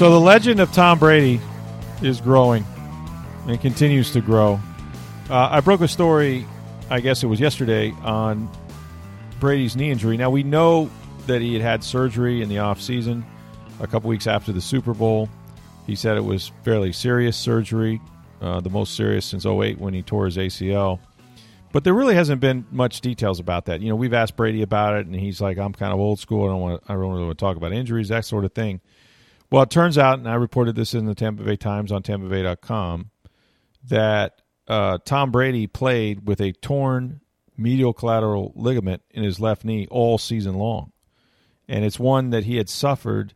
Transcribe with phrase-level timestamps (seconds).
[0.00, 1.38] So the legend of Tom Brady
[2.00, 2.64] is growing
[3.46, 4.58] and continues to grow.
[5.28, 6.46] Uh, I broke a story,
[6.88, 8.48] I guess it was yesterday, on
[9.40, 10.16] Brady's knee injury.
[10.16, 10.88] Now, we know
[11.26, 13.24] that he had had surgery in the offseason
[13.78, 15.28] a couple weeks after the Super Bowl.
[15.86, 18.00] He said it was fairly serious surgery,
[18.40, 20.98] uh, the most serious since 08 when he tore his ACL.
[21.72, 23.82] But there really hasn't been much details about that.
[23.82, 26.44] You know, we've asked Brady about it, and he's like, "I'm kind of old school.
[26.44, 26.82] I don't want.
[26.88, 28.80] I don't really want to talk about injuries, that sort of thing."
[29.50, 33.10] Well, it turns out, and I reported this in the Tampa Bay Times on TampaBay.com,
[33.88, 37.20] that uh, Tom Brady played with a torn
[37.56, 40.92] medial collateral ligament in his left knee all season long,
[41.68, 43.34] and it's one that he had suffered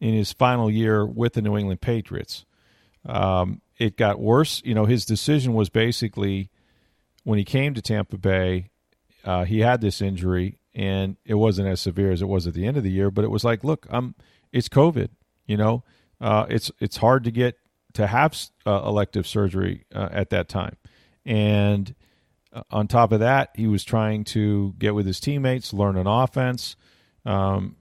[0.00, 2.44] in his final year with the New England Patriots.
[3.04, 4.62] Um, it got worse.
[4.64, 6.50] You know, his decision was basically
[7.24, 8.70] when he came to Tampa Bay,
[9.24, 12.66] uh, he had this injury, and it wasn't as severe as it was at the
[12.66, 13.10] end of the year.
[13.10, 14.14] But it was like, look, I'm.
[14.52, 15.08] It's COVID.
[15.46, 15.84] You know,
[16.20, 17.56] uh, it's it's hard to get
[17.94, 20.76] to have uh, elective surgery uh, at that time,
[21.24, 21.94] and
[22.52, 26.06] uh, on top of that, he was trying to get with his teammates, learn an
[26.06, 26.76] offense.
[27.24, 27.76] Um,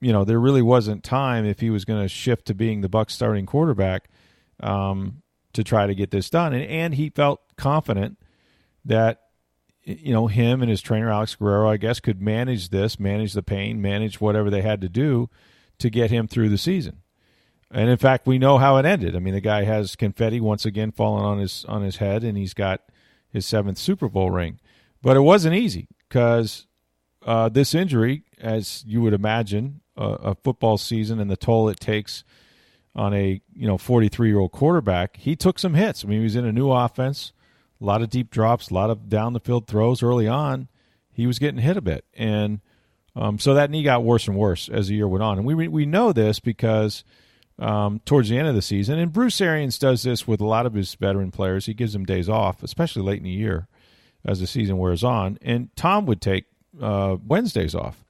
[0.00, 2.88] you know, there really wasn't time if he was going to shift to being the
[2.88, 4.08] Buck starting quarterback
[4.60, 5.22] um,
[5.54, 8.18] to try to get this done, and and he felt confident
[8.84, 9.22] that
[9.82, 13.42] you know him and his trainer Alex Guerrero, I guess, could manage this, manage the
[13.42, 15.30] pain, manage whatever they had to do
[15.78, 17.02] to get him through the season.
[17.70, 19.14] And in fact, we know how it ended.
[19.14, 22.38] I mean, the guy has confetti once again falling on his on his head, and
[22.38, 22.82] he's got
[23.30, 24.58] his seventh Super Bowl ring.
[25.02, 26.66] But it wasn't easy because
[27.26, 31.78] uh, this injury, as you would imagine, uh, a football season and the toll it
[31.78, 32.24] takes
[32.94, 36.04] on a you know 43 year old quarterback, he took some hits.
[36.04, 37.32] I mean, he was in a new offense,
[37.80, 40.68] a lot of deep drops, a lot of down the field throws early on.
[41.12, 42.60] He was getting hit a bit, and
[43.14, 45.36] um, so that knee got worse and worse as the year went on.
[45.36, 47.04] And we we know this because
[47.58, 48.98] um, towards the end of the season.
[48.98, 51.66] And Bruce Arians does this with a lot of his veteran players.
[51.66, 53.68] He gives them days off, especially late in the year
[54.24, 55.38] as the season wears on.
[55.42, 56.44] And Tom would take
[56.80, 58.04] uh, Wednesdays off,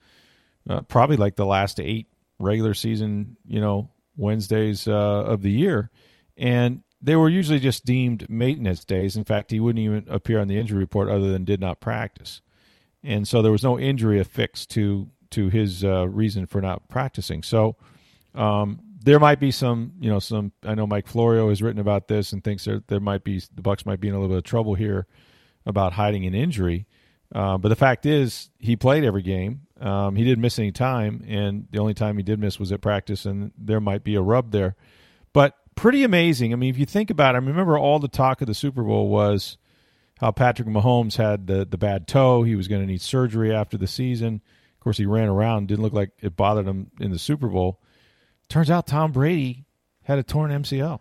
[0.69, 2.07] uh, probably like the last eight
[2.39, 5.89] regular season, you know, Wednesdays uh, of the year.
[6.37, 9.15] And they were usually just deemed maintenance days.
[9.15, 12.41] In fact, he wouldn't even appear on the injury report other than did not practice.
[13.03, 17.43] And so there was no injury affixed to to his uh, reason for not practicing.
[17.43, 17.75] So
[18.33, 20.51] um, there might be some, you know, some.
[20.63, 23.61] I know Mike Florio has written about this and thinks there there might be the
[23.61, 25.07] Bucks might be in a little bit of trouble here
[25.65, 26.85] about hiding an injury.
[27.33, 29.61] Uh, but the fact is, he played every game.
[29.79, 32.81] Um, he didn't miss any time, and the only time he did miss was at
[32.81, 34.75] practice, and there might be a rub there.
[35.31, 36.51] But pretty amazing.
[36.51, 38.83] I mean, if you think about it, I remember all the talk of the Super
[38.83, 39.57] Bowl was
[40.19, 42.43] how Patrick Mahomes had the the bad toe.
[42.43, 44.41] He was going to need surgery after the season.
[44.73, 45.67] Of course, he ran around.
[45.67, 47.79] Didn't look like it bothered him in the Super Bowl.
[48.49, 49.65] Turns out Tom Brady
[50.03, 50.99] had a torn MCL.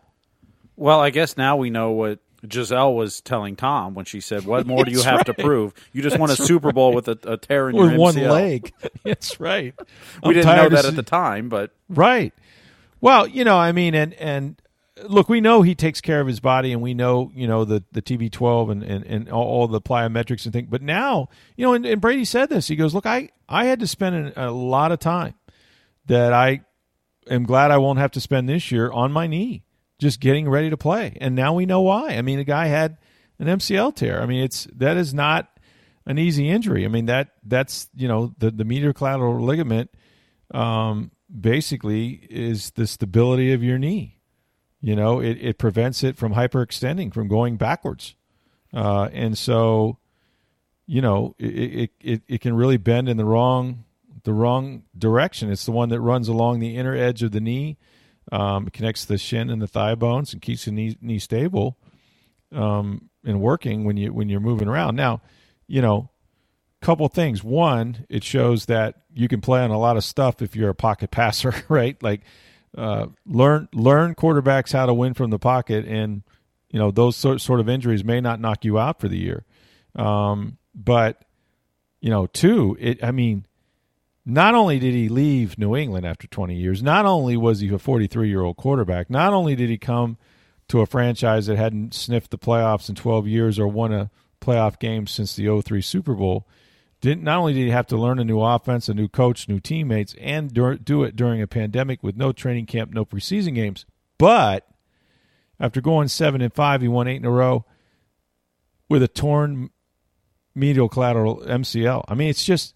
[0.76, 4.66] Well, I guess now we know what Gisele was telling Tom when she said, "What
[4.66, 5.26] more do you have right.
[5.26, 5.74] to prove?
[5.92, 8.14] You just That's won a Super Bowl with a, a tear in with your one
[8.14, 8.72] leg."
[9.04, 9.74] That's right.
[10.22, 12.32] we I'm didn't know that at the time, but right.
[13.00, 14.60] Well, you know, I mean, and and
[15.04, 17.82] look, we know he takes care of his body, and we know, you know, the
[17.90, 20.68] the TB12 and and, and all, all the plyometrics and things.
[20.70, 22.68] But now, you know, and, and, Brady said this.
[22.68, 25.34] He goes, "Look, I I had to spend a lot of time
[26.06, 26.60] that I
[27.30, 29.64] am glad I won't have to spend this year on my knee,
[29.98, 31.16] just getting ready to play.
[31.20, 32.10] And now we know why.
[32.10, 32.98] I mean, the guy had
[33.38, 34.20] an MCL tear.
[34.20, 35.58] I mean, it's that is not
[36.08, 36.84] an easy injury.
[36.84, 39.90] I mean that that's you know the the medial collateral ligament
[40.52, 44.16] um, basically is the stability of your knee.
[44.80, 48.14] You know, it, it prevents it from hyperextending, from going backwards,
[48.72, 49.98] uh, and so
[50.86, 53.84] you know it, it it can really bend in the wrong
[54.28, 55.50] the wrong direction.
[55.50, 57.78] It's the one that runs along the inner edge of the knee.
[58.30, 61.78] Um, connects the shin and the thigh bones and keeps the knee, knee stable
[62.52, 64.96] um, and working when you when you're moving around.
[64.96, 65.22] Now,
[65.66, 66.10] you know,
[66.82, 67.42] couple things.
[67.42, 70.74] One, it shows that you can play on a lot of stuff if you're a
[70.74, 71.96] pocket passer, right?
[72.02, 72.20] Like
[72.76, 76.22] uh, learn learn quarterbacks how to win from the pocket, and
[76.68, 79.46] you know those sort sort of injuries may not knock you out for the year.
[79.96, 81.24] Um, but
[82.02, 83.46] you know, two, it I mean,
[84.28, 87.78] not only did he leave New England after 20 years, not only was he a
[87.78, 90.18] 43 year old quarterback, not only did he come
[90.68, 94.78] to a franchise that hadn't sniffed the playoffs in 12 years or won a playoff
[94.78, 96.46] game since the 03 Super Bowl,
[97.00, 99.60] didn't not only did he have to learn a new offense, a new coach, new
[99.60, 103.86] teammates, and do it during a pandemic with no training camp, no preseason games,
[104.18, 104.68] but
[105.58, 107.64] after going seven and five, he won eight in a row
[108.90, 109.70] with a torn
[110.54, 112.04] medial collateral MCL.
[112.06, 112.74] I mean, it's just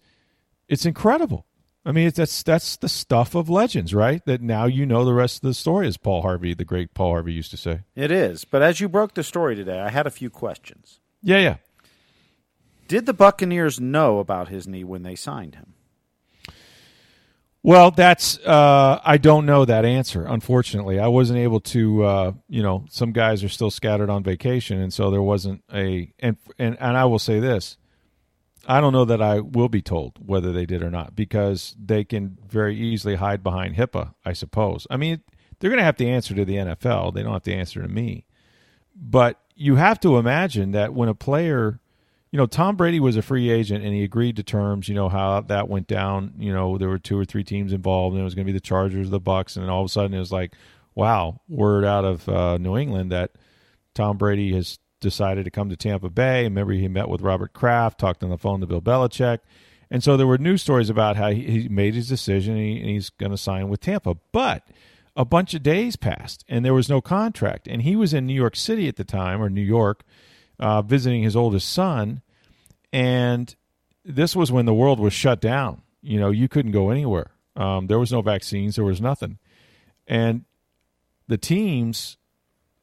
[0.73, 1.45] it's incredible.
[1.85, 4.23] I mean, that's that's the stuff of legends, right?
[4.25, 7.11] That now you know the rest of the story, as Paul Harvey, the great Paul
[7.11, 7.81] Harvey, used to say.
[7.95, 8.45] It is.
[8.45, 10.99] But as you broke the story today, I had a few questions.
[11.21, 11.55] Yeah, yeah.
[12.87, 15.73] Did the Buccaneers know about his knee when they signed him?
[17.63, 20.25] Well, that's uh, I don't know that answer.
[20.25, 22.03] Unfortunately, I wasn't able to.
[22.03, 26.13] Uh, you know, some guys are still scattered on vacation, and so there wasn't a.
[26.19, 27.77] And and and I will say this:
[28.67, 32.03] I don't know that I will be told whether they did or not because they
[32.03, 34.13] can very easily hide behind HIPAA.
[34.25, 34.87] I suppose.
[34.89, 35.21] I mean,
[35.59, 37.13] they're going to have to answer to the NFL.
[37.13, 38.25] They don't have to answer to me.
[38.95, 41.79] But you have to imagine that when a player
[42.33, 44.89] you know, Tom Brady was a free agent and he agreed to terms.
[44.89, 46.33] You know how that went down.
[46.39, 48.57] You know, there were two or three teams involved, and it was going to be
[48.57, 50.53] the Chargers, the Bucks, and then all of a sudden it was like,
[50.95, 53.33] wow, word out of uh, New England that
[53.93, 56.43] Tom Brady has decided to come to Tampa Bay.
[56.43, 59.39] Remember, he met with Robert Kraft, talked on the phone to Bill Belichick,
[59.91, 62.77] and so there were news stories about how he, he made his decision and, he,
[62.79, 64.67] and he's going to sign with Tampa, but.
[65.15, 67.67] A bunch of days passed and there was no contract.
[67.67, 70.03] And he was in New York City at the time, or New York,
[70.59, 72.21] uh, visiting his oldest son,
[72.91, 73.55] and
[74.05, 75.81] this was when the world was shut down.
[76.01, 77.31] You know, you couldn't go anywhere.
[77.55, 78.75] Um, there was no vaccines.
[78.75, 79.37] There was nothing,
[80.07, 80.45] and
[81.27, 82.17] the teams,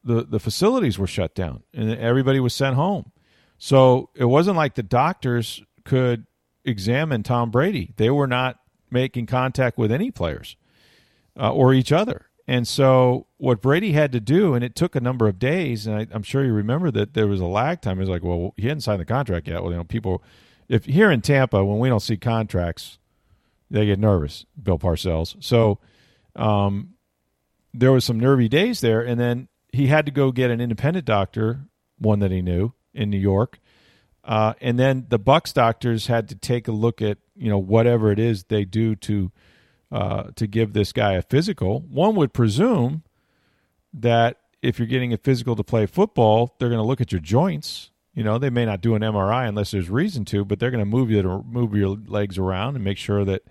[0.03, 3.11] the the facilities were shut down, and everybody was sent home.
[3.57, 6.25] So it wasn't like the doctors could
[6.65, 7.93] examine Tom Brady.
[7.97, 8.59] They were not
[8.89, 10.55] making contact with any players
[11.39, 12.25] uh, or each other.
[12.47, 15.95] And so what Brady had to do, and it took a number of days, and
[15.95, 17.97] I, am sure you remember that there was a lag time.
[17.97, 19.61] It was like, well, he hadn't signed the contract yet.
[19.61, 20.23] Well, you know, people,
[20.67, 22.97] if here in Tampa, when we don't see contracts,
[23.69, 24.45] they get nervous.
[24.61, 25.41] Bill Parcells.
[25.41, 25.79] So
[26.35, 26.95] um,
[27.73, 31.05] there was some nervy days there, and then he had to go get an independent
[31.05, 31.61] doctor,
[31.97, 33.59] one that he knew in New York,
[34.23, 38.11] uh, and then the Bucks doctors had to take a look at you know whatever
[38.11, 39.31] it is they do to
[39.91, 41.81] uh, to give this guy a physical.
[41.81, 43.03] One would presume
[43.93, 47.21] that if you're getting a physical to play football, they're going to look at your
[47.21, 47.89] joints.
[48.13, 50.83] You know, they may not do an MRI unless there's reason to, but they're going
[50.83, 53.43] to move you to move your legs around and make sure that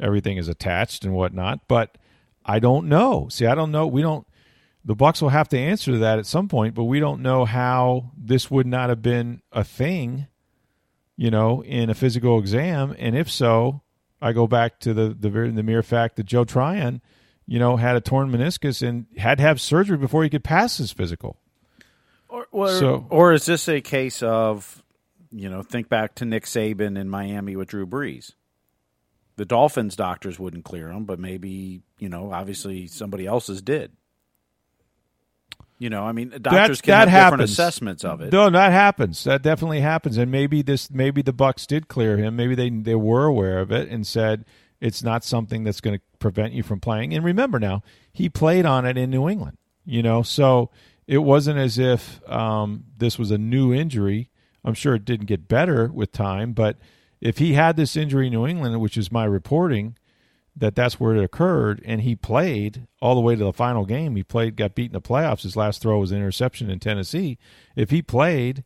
[0.00, 1.66] everything is attached and whatnot.
[1.68, 1.98] But
[2.44, 3.28] I don't know.
[3.30, 3.86] See, I don't know.
[3.86, 4.26] We don't.
[4.86, 7.44] The Bucks will have to answer to that at some point, but we don't know
[7.44, 10.28] how this would not have been a thing,
[11.16, 13.82] you know, in a physical exam, and if so,
[14.22, 17.02] I go back to the the, the mere fact that Joe Tryon,
[17.46, 20.76] you know, had a torn meniscus and had to have surgery before he could pass
[20.76, 21.40] his physical.
[22.28, 24.84] Or, or, so, or is this a case of,
[25.32, 28.34] you know, think back to Nick Saban in Miami with Drew Brees?
[29.34, 33.92] The Dolphins doctors wouldn't clear him, but maybe, you know, obviously somebody else's did.
[35.78, 37.30] You know, I mean, doctors that, can that have happens.
[37.30, 38.32] different assessments of it.
[38.32, 39.24] No, that happens.
[39.24, 40.16] That definitely happens.
[40.16, 42.34] And maybe this, maybe the Bucks did clear him.
[42.36, 44.46] Maybe they they were aware of it and said
[44.80, 47.12] it's not something that's going to prevent you from playing.
[47.12, 49.58] And remember now, he played on it in New England.
[49.84, 50.70] You know, so
[51.06, 54.30] it wasn't as if um, this was a new injury.
[54.64, 56.76] I'm sure it didn't get better with time, but
[57.20, 59.96] if he had this injury in New England, which is my reporting,
[60.56, 64.16] that that's where it occurred, and he played all the way to the final game.
[64.16, 65.42] He played, got beat in the playoffs.
[65.42, 67.36] His last throw was an interception in Tennessee.
[67.76, 68.64] If he played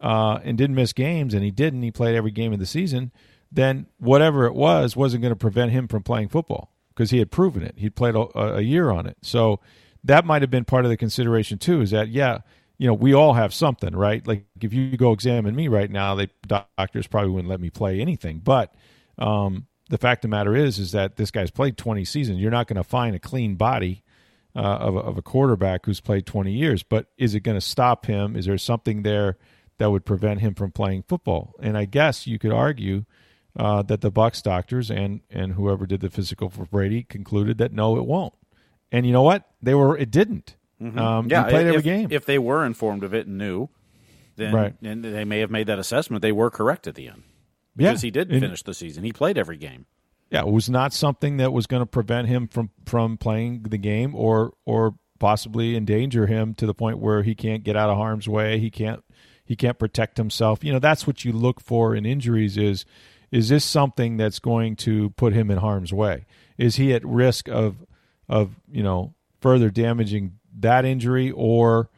[0.00, 3.10] uh, and didn't miss games, and he didn't, he played every game of the season.
[3.50, 7.30] Then whatever it was wasn't going to prevent him from playing football because he had
[7.30, 7.74] proven it.
[7.78, 9.60] He'd played a, a year on it, so
[10.02, 11.80] that might have been part of the consideration too.
[11.80, 12.40] Is that yeah,
[12.76, 14.26] you know, we all have something, right?
[14.26, 18.00] Like if you go examine me right now, the doctors probably wouldn't let me play
[18.00, 18.74] anything, but
[19.16, 22.40] um, the fact of the matter is, is that this guy's played 20 seasons.
[22.40, 24.02] You're not going to find a clean body
[24.56, 26.82] uh, of, a, of a quarterback who's played 20 years.
[26.82, 28.36] But is it going to stop him?
[28.36, 29.36] Is there something there
[29.78, 31.54] that would prevent him from playing football?
[31.60, 33.04] And I guess you could argue
[33.56, 37.72] uh, that the Bucks doctors and and whoever did the physical for Brady concluded that
[37.72, 38.34] no, it won't.
[38.90, 39.48] And you know what?
[39.62, 39.96] They were.
[39.96, 40.56] It didn't.
[40.82, 40.98] Mm-hmm.
[40.98, 42.08] Um, yeah, played if, every game.
[42.10, 43.68] If they were informed of it and knew,
[44.36, 44.74] then right.
[44.82, 46.22] and they may have made that assessment.
[46.22, 47.22] They were correct at the end
[47.76, 48.06] because yeah.
[48.06, 49.04] he did finish the season.
[49.04, 49.86] He played every game.
[50.30, 53.78] Yeah, it was not something that was going to prevent him from from playing the
[53.78, 57.96] game or or possibly endanger him to the point where he can't get out of
[57.96, 58.58] harm's way.
[58.58, 59.04] He can't
[59.44, 60.64] he can't protect himself.
[60.64, 62.84] You know, that's what you look for in injuries is
[63.30, 66.26] Is this something that's going to put him in harm's way?
[66.56, 67.84] Is he at risk of
[68.28, 71.90] of you know further damaging that injury or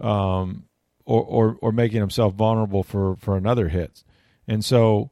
[0.00, 0.64] um,
[1.04, 4.04] or, or or making himself vulnerable for for another hit?
[4.46, 5.10] And so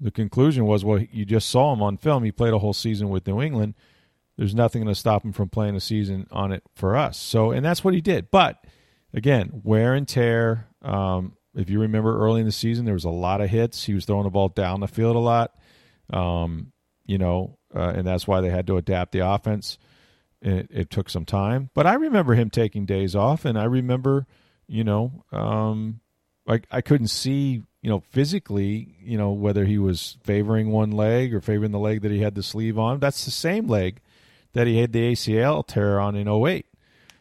[0.00, 2.24] the conclusion was, well, you just saw him on film.
[2.24, 3.74] He played a whole season with New England.
[4.36, 7.18] There's nothing going to stop him from playing a season on it for us.
[7.18, 8.30] So, and that's what he did.
[8.30, 8.62] But
[9.14, 10.68] again, wear and tear.
[10.82, 13.84] Um, if you remember early in the season, there was a lot of hits.
[13.84, 15.54] He was throwing the ball down the field a lot.
[16.12, 16.72] Um,
[17.06, 19.78] you know, uh, and that's why they had to adapt the offense.
[20.42, 24.26] It, it, took some time, but I remember him taking days off, and I remember,
[24.68, 26.00] you know, um,
[26.46, 31.34] like I couldn't see, you know, physically, you know, whether he was favoring one leg
[31.34, 33.00] or favoring the leg that he had the sleeve on.
[33.00, 34.00] That's the same leg
[34.52, 36.66] that he had the ACL tear on in 08.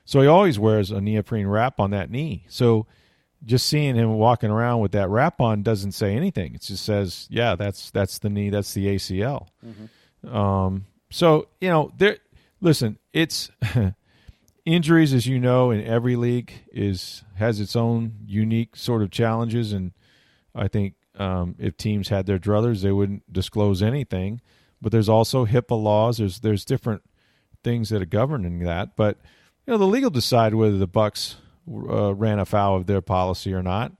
[0.05, 2.45] So he always wears a neoprene wrap on that knee.
[2.47, 2.85] So
[3.43, 6.55] just seeing him walking around with that wrap on doesn't say anything.
[6.55, 9.47] It just says, yeah, that's that's the knee, that's the ACL.
[9.65, 10.35] Mm-hmm.
[10.35, 12.17] Um, so you know, there.
[12.61, 13.51] Listen, it's
[14.65, 19.71] injuries, as you know, in every league is has its own unique sort of challenges,
[19.71, 19.91] and
[20.53, 24.41] I think um, if teams had their druthers, they wouldn't disclose anything.
[24.81, 26.17] But there's also HIPAA laws.
[26.17, 27.03] There's there's different
[27.63, 28.95] things that are governing that.
[28.95, 29.17] But
[29.65, 33.53] you know, the league will decide whether the Bucks uh, ran afoul of their policy
[33.53, 33.93] or not.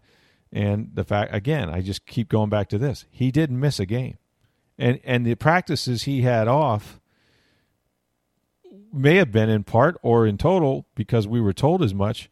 [0.51, 3.85] And the fact, again, I just keep going back to this: he didn't miss a
[3.85, 4.17] game,
[4.77, 6.99] and and the practices he had off
[8.95, 12.29] may have been in part or in total because we were told as much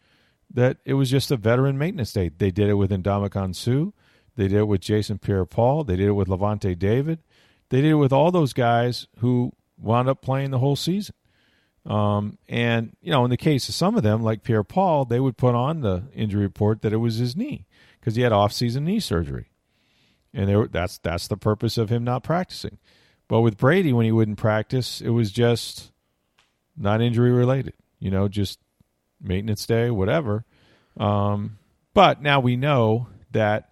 [0.53, 2.29] that it was just a veteran maintenance day.
[2.29, 3.91] They did it with Ndamukong Suh,
[4.35, 7.19] they did it with Jason Pierre-Paul, they did it with Lavonte David,
[7.69, 11.15] they did it with all those guys who wound up playing the whole season.
[11.85, 15.19] Um, and you know, in the case of some of them, like Pierre Paul, they
[15.19, 17.65] would put on the injury report that it was his knee
[17.99, 19.49] because he had off-season knee surgery,
[20.33, 22.77] and were, that's that's the purpose of him not practicing.
[23.27, 25.91] But with Brady, when he wouldn't practice, it was just
[26.77, 27.73] not injury related.
[27.99, 28.59] You know, just
[29.21, 30.45] maintenance day, whatever.
[30.97, 31.57] Um,
[31.93, 33.69] but now we know that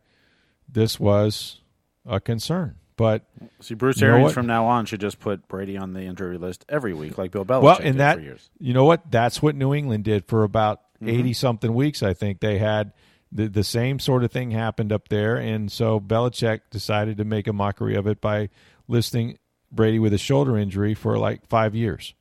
[0.69, 1.59] this was
[2.05, 2.75] a concern.
[2.95, 3.25] But
[3.61, 6.93] see, Bruce Arians from now on should just put Brady on the injury list every
[6.93, 8.19] week, like Bill Belichick well, in that.
[8.59, 9.09] You know what?
[9.09, 11.31] That's what New England did for about eighty mm-hmm.
[11.31, 12.03] something weeks.
[12.03, 12.93] I think they had
[13.31, 17.47] the the same sort of thing happened up there, and so Belichick decided to make
[17.47, 18.49] a mockery of it by
[18.87, 19.39] listing
[19.71, 22.13] Brady with a shoulder injury for like five years.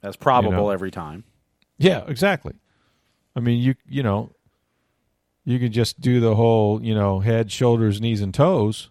[0.00, 0.70] That's probable you know?
[0.70, 1.24] every time.
[1.78, 2.54] Yeah, exactly.
[3.34, 4.32] I mean, you you know,
[5.44, 8.90] you could just do the whole you know head, shoulders, knees, and toes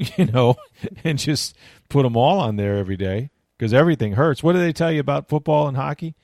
[0.16, 0.56] you know,
[1.04, 1.56] and just
[1.88, 4.42] put them all on there every day because everything hurts.
[4.42, 6.14] What do they tell you about football and hockey?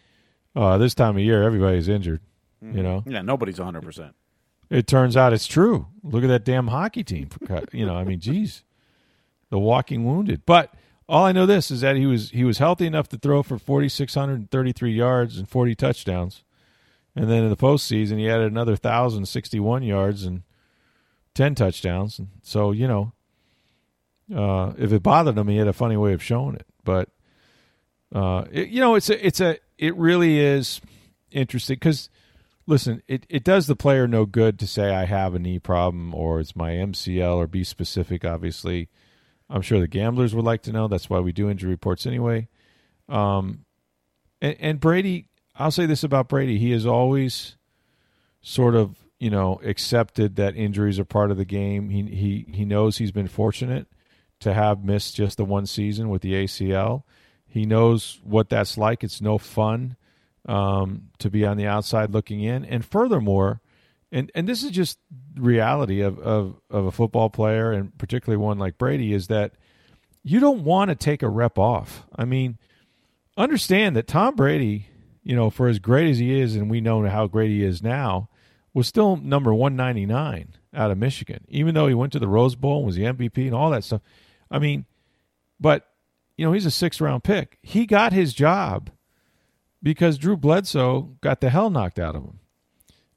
[0.54, 2.20] Uh, this time of year, everybody's injured.
[2.64, 2.76] Mm-hmm.
[2.76, 4.14] You know, yeah, nobody's hundred percent.
[4.70, 5.88] It turns out it's true.
[6.02, 7.28] Look at that damn hockey team.
[7.72, 8.64] you know, I mean, geez,
[9.50, 10.42] the walking wounded.
[10.46, 10.72] But
[11.08, 13.58] all I know this is that he was he was healthy enough to throw for
[13.58, 16.42] forty six hundred and thirty three yards and forty touchdowns,
[17.14, 20.42] and then in the postseason he added another thousand sixty one yards and
[21.34, 22.18] ten touchdowns.
[22.18, 23.12] And so you know,
[24.34, 26.66] uh, if it bothered him, he had a funny way of showing it.
[26.82, 27.08] But
[28.14, 30.80] uh, it, you know, it's a, it's a, it really is
[31.30, 32.08] interesting because
[32.66, 36.14] listen, it, it does the player no good to say I have a knee problem
[36.14, 38.24] or it's my MCL or be specific.
[38.24, 38.88] Obviously,
[39.48, 40.88] I'm sure the gamblers would like to know.
[40.88, 42.48] That's why we do injury reports anyway.
[43.08, 43.64] Um,
[44.40, 47.56] and, and Brady, I'll say this about Brady: he has always
[48.42, 51.90] sort of you know accepted that injuries are part of the game.
[51.90, 53.86] He he he knows he's been fortunate
[54.40, 57.02] to have missed just the one season with the ACL.
[57.46, 59.02] He knows what that's like.
[59.02, 59.96] It's no fun
[60.46, 62.64] um, to be on the outside looking in.
[62.64, 63.60] And furthermore,
[64.12, 64.98] and, and this is just
[65.36, 69.52] reality of, of, of a football player, and particularly one like Brady, is that
[70.22, 72.06] you don't want to take a rep off.
[72.14, 72.58] I mean,
[73.36, 74.88] understand that Tom Brady,
[75.22, 77.82] you know, for as great as he is, and we know how great he is
[77.82, 78.28] now,
[78.72, 82.78] was still number 199 out of Michigan, even though he went to the Rose Bowl
[82.78, 84.02] and was the MVP and all that stuff.
[84.50, 84.84] I mean,
[85.58, 85.88] but
[86.36, 87.58] you know, he's a sixth round pick.
[87.62, 88.90] He got his job
[89.82, 92.40] because Drew Bledsoe got the hell knocked out of him.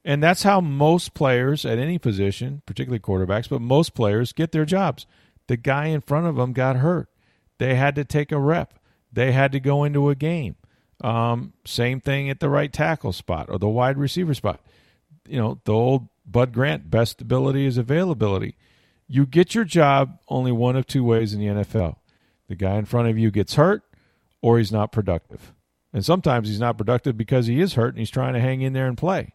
[0.05, 4.65] And that's how most players at any position, particularly quarterbacks, but most players get their
[4.65, 5.05] jobs.
[5.47, 7.09] The guy in front of them got hurt.
[7.57, 8.79] They had to take a rep.
[9.11, 10.55] They had to go into a game.
[11.01, 14.61] Um, same thing at the right tackle spot or the wide receiver spot.
[15.27, 18.55] You know, the old Bud Grant, best ability is availability.
[19.07, 21.95] You get your job only one of two ways in the NFL.
[22.47, 23.83] The guy in front of you gets hurt
[24.41, 25.53] or he's not productive.
[25.91, 28.73] And sometimes he's not productive because he is hurt and he's trying to hang in
[28.73, 29.33] there and play.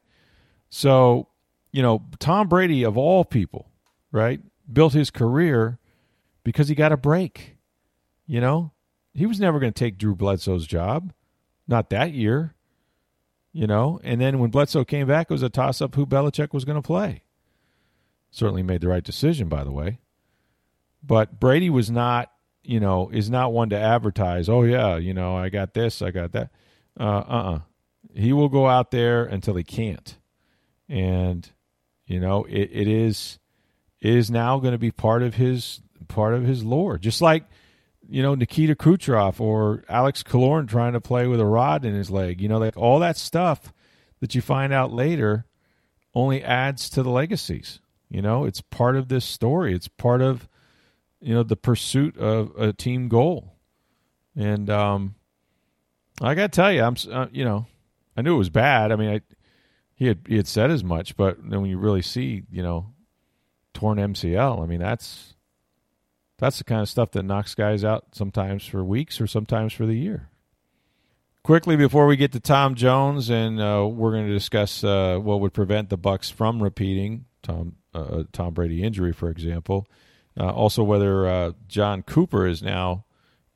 [0.70, 1.28] So,
[1.72, 3.70] you know, Tom Brady, of all people,
[4.12, 4.40] right,
[4.72, 5.78] built his career
[6.42, 7.56] because he got a break.
[8.26, 8.72] You know,
[9.12, 11.12] he was never going to take Drew Bledsoe's job,
[11.68, 12.54] not that year.
[13.52, 16.52] You know, and then when Bledsoe came back, it was a toss up who Belichick
[16.52, 17.22] was going to play.
[18.32, 20.00] Certainly made the right decision, by the way.
[21.04, 22.32] But Brady was not,
[22.64, 24.48] you know, is not one to advertise.
[24.48, 26.50] Oh yeah, you know, I got this, I got that.
[26.98, 27.58] Uh uh uh.
[28.12, 30.16] He will go out there until he can't,
[30.88, 31.48] and
[32.06, 33.38] you know, it, it is
[34.00, 37.44] it is now going to be part of his part of his lore, just like
[38.06, 42.10] you know Nikita Kucherov or Alex Killorn trying to play with a rod in his
[42.10, 42.40] leg.
[42.40, 43.72] You know, like all that stuff
[44.20, 45.46] that you find out later
[46.14, 47.80] only adds to the legacies.
[48.10, 49.74] You know, it's part of this story.
[49.74, 50.48] It's part of
[51.20, 53.54] you know the pursuit of a team goal.
[54.36, 55.14] And um,
[56.20, 57.66] I got to tell you, I'm uh, you know,
[58.16, 58.92] I knew it was bad.
[58.92, 59.20] I mean, I
[59.94, 62.92] he had he had said as much, but then when you really see, you know,
[63.72, 65.34] torn MCL, I mean, that's
[66.38, 69.86] that's the kind of stuff that knocks guys out sometimes for weeks or sometimes for
[69.86, 70.28] the year.
[71.44, 75.40] Quickly before we get to Tom Jones, and uh, we're going to discuss uh, what
[75.40, 79.86] would prevent the Bucks from repeating Tom uh, Tom Brady injury, for example.
[80.38, 83.04] Uh, also, whether uh, Jon Cooper is now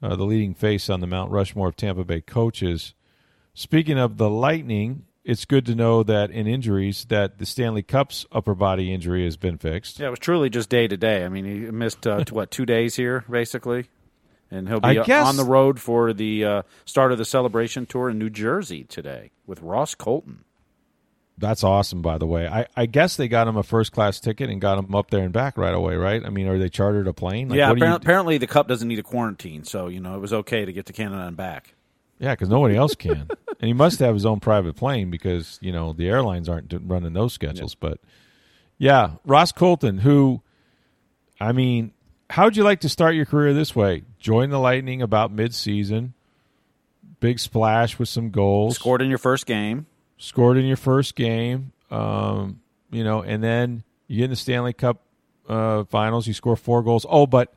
[0.01, 2.95] uh, the leading face on the Mount Rushmore of Tampa Bay coaches.
[3.55, 8.25] Speaking of the Lightning, it's good to know that in injuries that the Stanley Cup's
[8.33, 10.01] upper body injury has been fixed.
[10.01, 11.23] Yeah, it was truly just day to day.
[11.23, 13.91] I mean, he missed uh, what two days here basically,
[14.51, 18.09] and he'll be guess, on the road for the uh, start of the celebration tour
[18.09, 20.45] in New Jersey today with Ross Colton.
[21.37, 22.49] That's awesome, by the way.
[22.49, 25.23] I, I guess they got him a first class ticket and got him up there
[25.23, 26.25] and back right away, right?
[26.25, 27.51] I mean, are they chartered a plane?
[27.51, 30.33] Like, yeah, apparently, apparently, the Cup doesn't need a quarantine, so you know it was
[30.33, 31.75] okay to get to Canada and back.
[32.19, 33.29] Yeah, because nobody else can,
[33.61, 37.13] and he must have his own private plane because you know the airlines aren't running
[37.13, 37.77] those schedules.
[37.81, 37.89] Yeah.
[37.89, 38.01] But
[38.79, 40.43] yeah, Ross Colton, who,
[41.41, 41.93] I mean,
[42.31, 44.03] how'd you like to start your career this way?
[44.19, 46.15] Join the Lightning about mid season,
[47.21, 49.87] big splash with some goals, scored in your first game
[50.19, 54.73] scored in your first game, um, you know, and then you get in the Stanley
[54.73, 55.01] Cup
[55.49, 57.07] uh, Finals, you score four goals.
[57.09, 57.55] Oh, but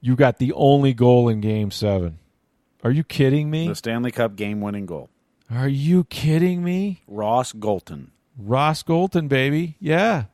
[0.00, 2.18] you got the only goal in Game Seven.
[2.86, 3.66] Are you kidding me?
[3.66, 5.10] The Stanley Cup game-winning goal.
[5.50, 7.02] Are you kidding me?
[7.08, 8.10] Ross Golton.
[8.38, 9.74] Ross Golton, baby.
[9.80, 10.26] Yeah.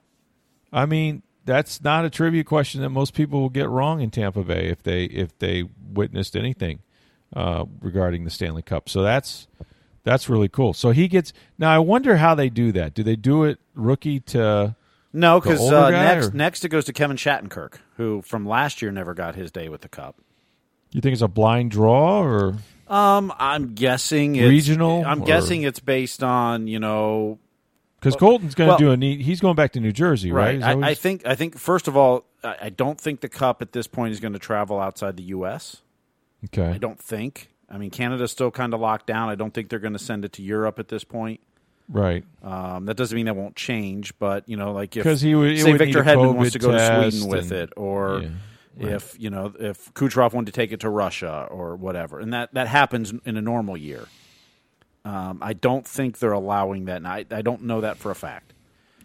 [0.71, 4.45] I mean, that's not a trivia question that most people will get wrong in Tampa
[4.45, 6.81] Bay if they if they witnessed anything
[7.35, 8.87] uh, regarding the Stanley Cup.
[8.91, 9.49] So that's
[10.05, 10.75] that's really cool.
[10.75, 11.75] So he gets now.
[11.75, 12.93] I wonder how they do that.
[12.93, 14.77] Do they do it rookie to?
[15.15, 16.31] No, because uh, next or?
[16.33, 19.81] next it goes to Kevin Shattenkirk, who from last year never got his day with
[19.81, 20.17] the cup.
[20.93, 22.57] You think it's a blind draw or?
[22.89, 25.05] Um, I'm guessing regional.
[25.05, 25.27] I'm or?
[25.27, 27.39] guessing it's based on you know
[28.03, 29.21] because Colton's going to well, do a neat.
[29.21, 30.61] He's going back to New Jersey, right?
[30.61, 30.77] right?
[30.83, 31.25] I, I, think.
[31.25, 31.57] I think.
[31.57, 34.81] First of all, I don't think the cup at this point is going to travel
[34.81, 35.83] outside the U.S.
[36.47, 36.67] Okay.
[36.67, 37.49] I don't think.
[37.71, 39.29] I mean, Canada's still kind of locked down.
[39.29, 41.41] I don't think they're going to send it to Europe at this point.
[41.89, 42.25] Right.
[42.43, 45.73] Um, that doesn't mean that won't change, but you know, like if he would, say
[45.75, 48.29] Victor Hedman wants to go to Sweden with and, it, or yeah,
[48.77, 48.93] right.
[48.93, 52.55] if you know if Kucherov wanted to take it to Russia or whatever, and that
[52.55, 54.07] that happens in a normal year.
[55.05, 58.15] Um, I don't think they're allowing that, and I, I don't know that for a
[58.15, 58.53] fact.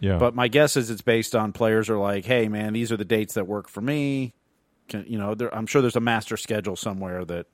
[0.00, 0.18] Yeah.
[0.18, 3.04] But my guess is it's based on players are like, hey man, these are the
[3.04, 4.34] dates that work for me.
[4.88, 7.46] Can, you know, I'm sure there's a master schedule somewhere that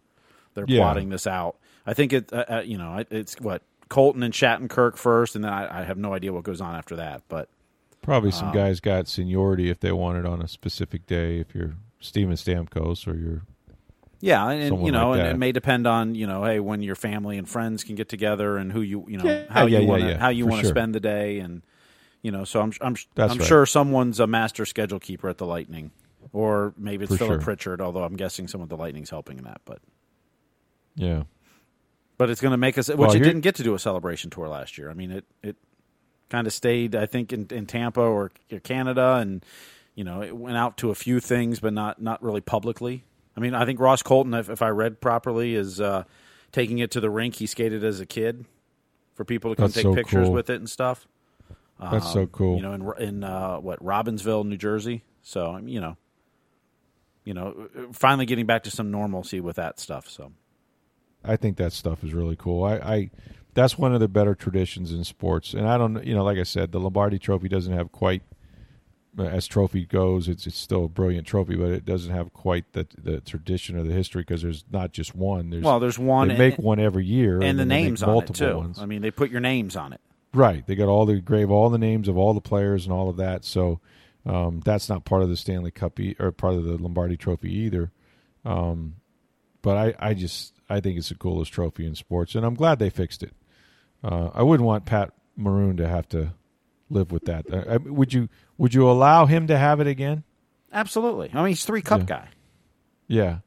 [0.55, 0.81] they're yeah.
[0.81, 1.57] plotting this out.
[1.87, 5.53] I think it, uh, uh, you know, it's what Colton and Shattenkirk first, and then
[5.53, 7.23] I, I, have no idea what goes on after that.
[7.29, 7.49] But
[8.03, 11.39] probably some um, guys got seniority if they want it on a specific day.
[11.39, 13.43] If you're Steven Stamkos or you're
[14.21, 16.95] yeah, and, you know, like and it may depend on you know, hey, when your
[16.95, 19.87] family and friends can get together and who you you know yeah, how yeah, you
[19.87, 21.63] want to how you want to spend the day, and
[22.23, 23.47] you know, so I'm I'm That's I'm right.
[23.47, 25.91] sure someone's a master schedule keeper at the Lightning,
[26.33, 27.41] or maybe it's For Philip sure.
[27.41, 29.81] Pritchard, although I'm guessing some of the Lightning's helping in that, but.
[30.97, 31.25] Yeah.
[32.17, 34.31] But it's going to make us, which well, it didn't get to do a celebration
[34.31, 34.89] tour last year.
[34.89, 35.57] I mean, it it
[36.31, 39.45] kind of stayed, I think, in, in Tampa or, or Canada, and
[39.95, 43.05] you know, it went out to a few things, but not not really publicly.
[43.37, 46.05] I mean, I think Ross Colton, if, if I read properly, is uh,
[46.53, 48.45] taking it to the rink he skated as a kid
[49.15, 50.33] for people to come That's take so pictures cool.
[50.33, 51.07] with it and stuff.
[51.81, 52.57] That's um, so cool.
[52.57, 55.03] You know, in in uh, what Robbinsville, New Jersey.
[55.23, 55.97] So you know,
[57.25, 60.09] you know, finally getting back to some normalcy with that stuff.
[60.09, 60.33] So
[61.25, 62.65] I think that stuff is really cool.
[62.65, 63.11] I, I
[63.55, 65.55] that's one of the better traditions in sports.
[65.55, 68.23] And I don't, you know, like I said, the Lombardi Trophy doesn't have quite
[69.19, 70.29] as trophy goes.
[70.29, 73.83] It's it's still a brilliant trophy, but it doesn't have quite the the tradition or
[73.83, 75.51] the history because there's not just one.
[75.51, 76.29] There's well, there's one.
[76.29, 78.57] They make one every year, and, and the names on it too.
[78.57, 78.79] Ones.
[78.79, 80.01] I mean, they put your names on it.
[80.33, 80.67] Right.
[80.67, 83.17] They got all the grave all the names of all the players and all of
[83.19, 83.45] that.
[83.45, 83.81] So
[84.27, 87.53] Um, that's not part of the Stanley Cup e- or part of the Lombardi Trophy
[87.55, 87.93] either.
[88.45, 88.97] Um,
[89.63, 92.79] but I, I just I think it's the coolest trophy in sports, and I'm glad
[92.79, 93.33] they fixed it.
[94.03, 96.33] Uh, I wouldn't want Pat Maroon to have to
[96.91, 97.47] live with that.
[97.53, 100.25] Uh, would you Would you allow him to have it again?
[100.73, 101.31] Absolutely.
[101.33, 102.07] I mean, he's three cup yeah.
[102.07, 102.29] guy.
[103.07, 103.39] Yeah.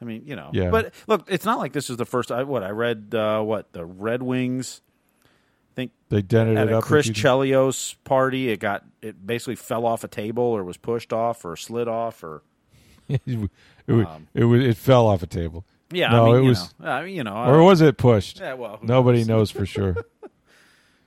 [0.00, 0.50] I mean, you know.
[0.52, 0.70] Yeah.
[0.70, 2.32] But look, it's not like this is the first.
[2.32, 3.14] I, what I read.
[3.14, 4.80] Uh, what the Red Wings.
[5.24, 6.84] I think they dented at it a up.
[6.84, 8.50] Chris Chelios party.
[8.50, 12.22] It got it basically fell off a table or was pushed off or slid off
[12.24, 12.42] or.
[13.08, 15.64] it, was, um, it, it, it fell off a table.
[15.90, 16.74] Yeah, no, I mean, it was.
[16.78, 18.40] Know, I mean, you know, or was it pushed?
[18.40, 19.28] Yeah, well, nobody knows?
[19.28, 19.96] knows for sure.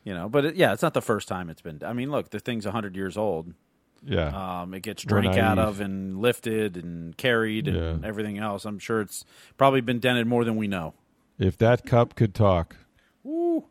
[0.06, 1.82] you know, but it, yeah, it's not the first time it's been.
[1.86, 3.54] I mean, look, the thing's hundred years old.
[4.02, 8.08] Yeah, um, it gets drank out of and lifted and carried and yeah.
[8.08, 8.64] everything else.
[8.64, 9.26] I'm sure it's
[9.58, 10.94] probably been dented more than we know.
[11.38, 12.78] If that cup could talk,
[13.26, 13.66] Ooh.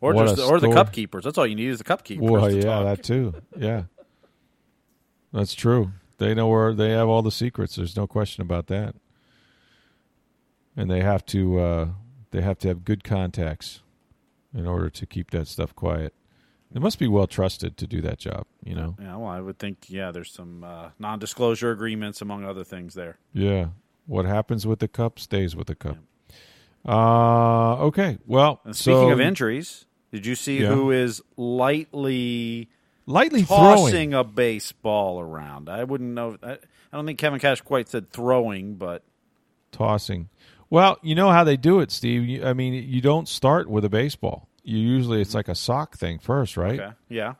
[0.00, 1.24] or what just the, or the cup keepers.
[1.24, 2.30] That's all you need is the cup keepers.
[2.30, 2.84] Well, yeah, talk.
[2.84, 3.34] that too.
[3.58, 3.82] Yeah,
[5.32, 5.92] that's true.
[6.16, 7.74] They know where they have all the secrets.
[7.74, 8.94] There's no question about that
[10.76, 11.88] and they have to uh,
[12.30, 13.82] they have to have good contacts
[14.54, 16.14] in order to keep that stuff quiet.
[16.72, 18.96] They must be well trusted to do that job, you know.
[18.98, 23.18] Yeah, well, I would think yeah, there's some uh, non-disclosure agreements among other things there.
[23.34, 23.68] Yeah,
[24.06, 25.96] what happens with the cup stays with the cup.
[25.96, 26.94] Yeah.
[26.94, 28.18] Uh, okay.
[28.26, 30.68] Well, and speaking so, of injuries, did you see yeah.
[30.68, 32.70] who is lightly
[33.06, 34.14] lightly tossing throwing.
[34.14, 35.68] a baseball around?
[35.68, 36.38] I wouldn't know.
[36.42, 36.58] I, I
[36.96, 39.02] don't think Kevin Cash quite said throwing, but
[39.70, 40.28] tossing.
[40.72, 42.42] Well, you know how they do it, Steve.
[42.42, 44.48] I mean, you don't start with a baseball.
[44.64, 46.80] You usually it's like a sock thing first, right?
[46.80, 46.92] Okay.
[47.10, 47.34] Yeah.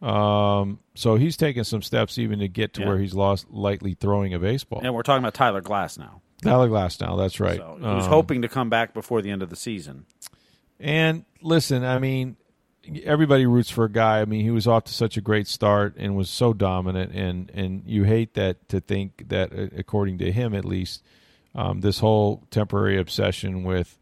[0.00, 2.86] Um, so he's taking some steps even to get to Yeah.
[2.88, 4.80] where he's lost lightly throwing a baseball.
[4.82, 6.22] And we're talking about Tyler Glasnow.
[6.42, 7.58] Tyler Glasnow, that's right.
[7.58, 10.06] So he was Um, hoping to come back before the end of the season.
[10.78, 12.36] And listen, I mean,
[13.04, 14.22] everybody roots for a guy.
[14.22, 17.50] I mean, he was off to such a great start and was so dominant, and
[17.52, 21.02] and you hate that to think that, uh, according to him at least,
[21.54, 23.98] um, this whole temporary obsession with,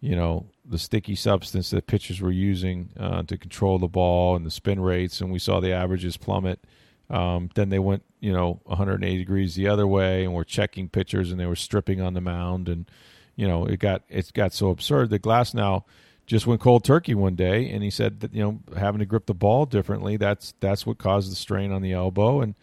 [0.00, 4.46] you know, the sticky substance that pitchers were using uh, to control the ball and
[4.46, 6.60] the spin rates, and we saw the averages plummet.
[7.08, 11.30] Um, then they went, you know, 180 degrees the other way, and were checking pitchers,
[11.30, 12.88] and they were stripping on the mound, and
[13.36, 15.84] you know, it got it got so absurd that Glasnow
[16.26, 19.26] just went cold turkey one day, and he said that you know having to grip
[19.26, 22.54] the ball differently that's that's what caused the strain on the elbow, and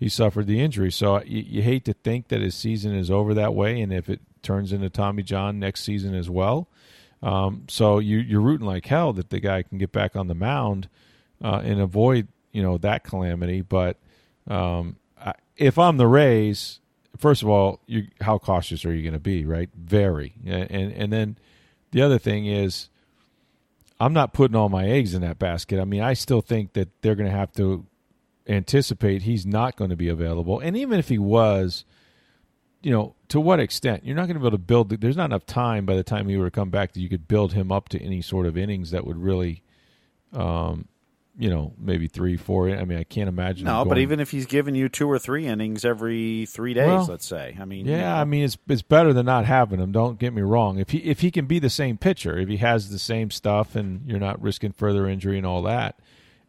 [0.00, 0.90] he suffered the injury.
[0.90, 4.08] So you, you hate to think that his season is over that way, and if
[4.08, 6.68] it turns into Tommy John next season as well.
[7.22, 10.34] Um, so you, you're rooting like hell that the guy can get back on the
[10.34, 10.88] mound
[11.44, 13.60] uh, and avoid you know that calamity.
[13.60, 13.98] But
[14.48, 16.80] um, I, if I'm the Rays,
[17.18, 19.44] first of all, you, how cautious are you going to be?
[19.44, 20.32] Right, very.
[20.46, 21.36] And and then
[21.90, 22.88] the other thing is,
[24.00, 25.78] I'm not putting all my eggs in that basket.
[25.78, 27.84] I mean, I still think that they're going to have to
[28.56, 30.58] anticipate he's not going to be available.
[30.60, 31.84] And even if he was,
[32.82, 34.04] you know, to what extent?
[34.04, 34.90] You're not going to be able to build.
[34.90, 37.28] There's not enough time by the time he were to come back that you could
[37.28, 39.62] build him up to any sort of innings that would really,
[40.32, 40.88] um,
[41.38, 42.68] you know, maybe three, four.
[42.70, 43.66] I mean, I can't imagine.
[43.66, 47.06] No, but even if he's giving you two or three innings every three days, Well,
[47.06, 49.78] let's say, I mean, yeah, you know, I mean, it's it's better than not having
[49.78, 49.92] him.
[49.92, 50.78] Don't get me wrong.
[50.78, 53.76] If he if he can be the same pitcher, if he has the same stuff,
[53.76, 56.00] and you're not risking further injury and all that,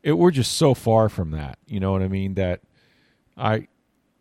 [0.04, 1.58] it, we're just so far from that.
[1.68, 2.36] You know what I mean?
[2.36, 2.62] That
[3.38, 3.68] I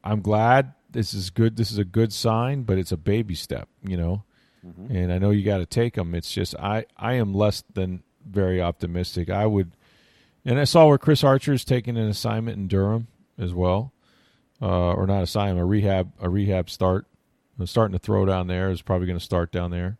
[0.04, 1.56] I'm glad this is good.
[1.56, 3.68] This is a good sign, but it's a baby step.
[3.82, 4.24] You know,
[4.66, 4.94] Mm-hmm.
[4.94, 6.14] and I know you got to take them.
[6.14, 9.30] It's just I I am less than very optimistic.
[9.30, 9.72] I would,
[10.44, 13.06] and I saw where Chris Archer is taking an assignment in Durham
[13.38, 13.94] as well,
[14.60, 17.06] uh, or not assignment, a rehab a rehab start.
[17.58, 19.96] Uh, Starting to throw down there is probably going to start down there.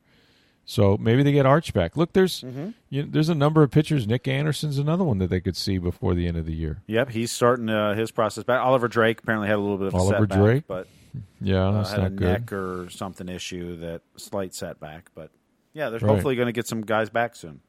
[0.71, 1.97] So maybe they get Arch back.
[1.97, 2.69] Look, there's Mm-hmm.
[2.91, 4.07] you know, there's a number of pitchers.
[4.07, 6.81] Nick Anderson's another one that they could see before the end of the year.
[6.87, 8.61] Yep, he's starting uh, his process back.
[8.61, 10.65] Oliver Drake apparently had a little bit of a Oliver setback, Drake?
[10.69, 10.87] but
[11.41, 12.29] Yeah, uh, that's had a not good.
[12.29, 15.11] neck or something issue that slight setback.
[15.13, 15.31] But
[15.73, 16.09] yeah, they're Right.
[16.13, 17.61] hopefully going to get some guys back soon.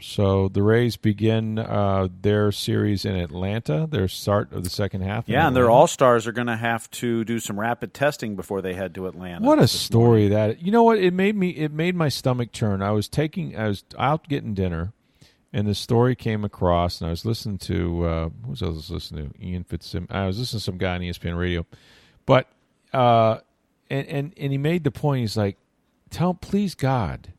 [0.00, 3.86] So the Rays begin uh, their series in Atlanta.
[3.90, 5.28] Their start of the second half.
[5.28, 8.62] Yeah, and their all stars are going to have to do some rapid testing before
[8.62, 9.46] they head to Atlanta.
[9.46, 12.82] What a story that you know what it made me it made my stomach turn.
[12.82, 14.92] I was taking I was out getting dinner,
[15.52, 18.90] and the story came across, and I was listening to uh, who was I was
[18.90, 20.06] listening to Ian Fitzsim.
[20.10, 21.66] I was listening to some guy on ESPN Radio,
[22.26, 22.48] but
[22.92, 23.38] uh,
[23.88, 25.20] and and and he made the point.
[25.20, 25.56] He's like,
[26.10, 27.32] "Tell please God,"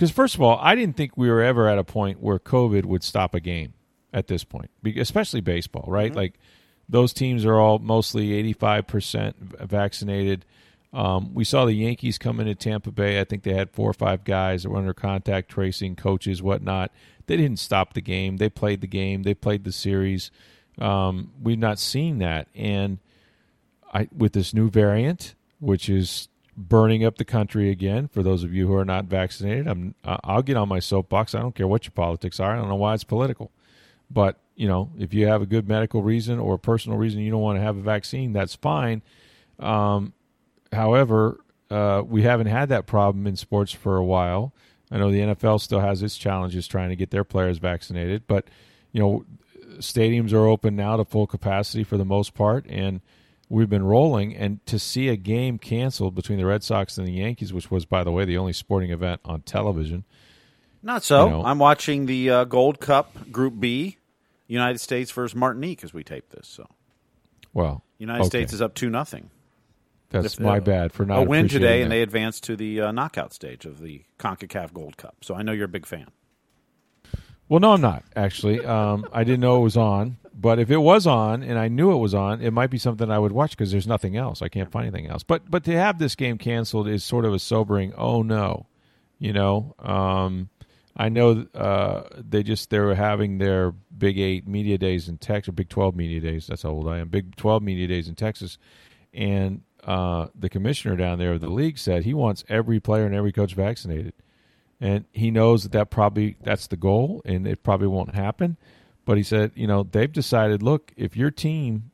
[0.00, 2.86] because first of all, I didn't think we were ever at a point where COVID
[2.86, 3.74] would stop a game
[4.14, 6.14] at this point, especially baseball, right?
[6.14, 6.40] Like
[6.88, 10.46] those teams are all mostly eighty five percent vaccinated.
[10.94, 13.20] Um, we saw the Yankees come into Tampa Bay.
[13.20, 16.92] I think they had four or five guys that were under contact tracing, coaches, whatnot.
[17.26, 18.38] They didn't stop the game.
[18.38, 19.24] They played the game.
[19.24, 20.30] They played the series.
[20.78, 23.00] Um, we've not seen that, and
[23.92, 28.08] I with this new variant, which is burning up the country again.
[28.08, 31.34] For those of you who are not vaccinated, I'm I'll get on my soapbox.
[31.34, 32.52] I don't care what your politics are.
[32.52, 33.50] I don't know why it's political,
[34.10, 37.30] but you know, if you have a good medical reason or a personal reason you
[37.30, 39.02] don't want to have a vaccine, that's fine.
[39.58, 40.12] Um,
[40.72, 44.52] however, uh, we haven't had that problem in sports for a while.
[44.90, 48.48] I know the NFL still has its challenges trying to get their players vaccinated, but
[48.92, 49.24] you know,
[49.78, 53.00] stadiums are open now to full capacity for the most part, and
[53.50, 54.34] we've been rolling.
[54.34, 57.84] And to see a game canceled between the Red Sox and the Yankees, which was,
[57.84, 60.04] by the way, the only sporting event on television.
[60.82, 61.26] Not so.
[61.26, 63.98] You know, I'm watching the uh, Gold Cup Group B,
[64.46, 66.48] United States versus Martinique, as we tape this.
[66.48, 66.66] So,
[67.52, 68.28] well, United okay.
[68.28, 69.28] States is up two nothing.
[70.08, 71.82] That's if, my uh, bad for not a win today, that.
[71.82, 75.16] and they advance to the uh, knockout stage of the Concacaf Gold Cup.
[75.20, 76.08] So I know you're a big fan.
[77.48, 78.64] Well, no, I'm not actually.
[78.64, 81.92] Um, I didn't know it was on, but if it was on and I knew
[81.92, 84.42] it was on, it might be something I would watch because there's nothing else.
[84.42, 85.22] I can't find anything else.
[85.22, 87.92] But but to have this game canceled is sort of a sobering.
[87.96, 88.66] Oh no,
[89.18, 89.74] you know.
[89.78, 90.48] Um,
[90.96, 95.54] I know uh, they just they were having their Big Eight media days in Texas,
[95.54, 96.46] Big Twelve media days.
[96.46, 97.08] That's how old I am.
[97.08, 98.58] Big Twelve media days in Texas,
[99.14, 103.14] and uh, the commissioner down there of the league said he wants every player and
[103.14, 104.14] every coach vaccinated,
[104.80, 108.56] and he knows that that probably that's the goal, and it probably won't happen.
[109.04, 111.90] But he said, you know, they've decided, look, if your team,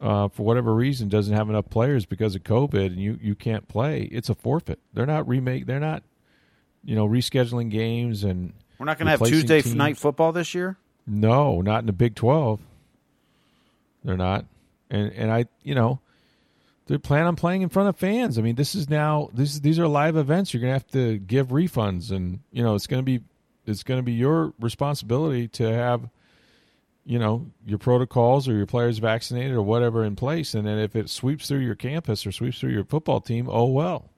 [0.00, 3.68] uh, for whatever reason, doesn't have enough players because of COVID, and you you can't
[3.68, 4.78] play, it's a forfeit.
[4.94, 5.66] They're not remake.
[5.66, 6.02] They're not,
[6.84, 8.52] you know, rescheduling games and.
[8.78, 9.74] We're not going to have Tuesday teams.
[9.74, 10.76] night football this year.
[11.04, 12.60] No, not in the Big Twelve.
[14.04, 14.44] They're not,
[14.90, 16.00] and and I, you know,
[16.86, 18.38] they plan on playing in front of fans.
[18.38, 20.52] I mean, this is now this these are live events.
[20.52, 23.24] You're going to have to give refunds, and you know it's going to be
[23.66, 26.08] it's going to be your responsibility to have
[27.08, 30.54] you know your protocols or your players vaccinated or whatever in place.
[30.54, 33.66] And then if it sweeps through your campus or sweeps through your football team, oh
[33.66, 34.10] well.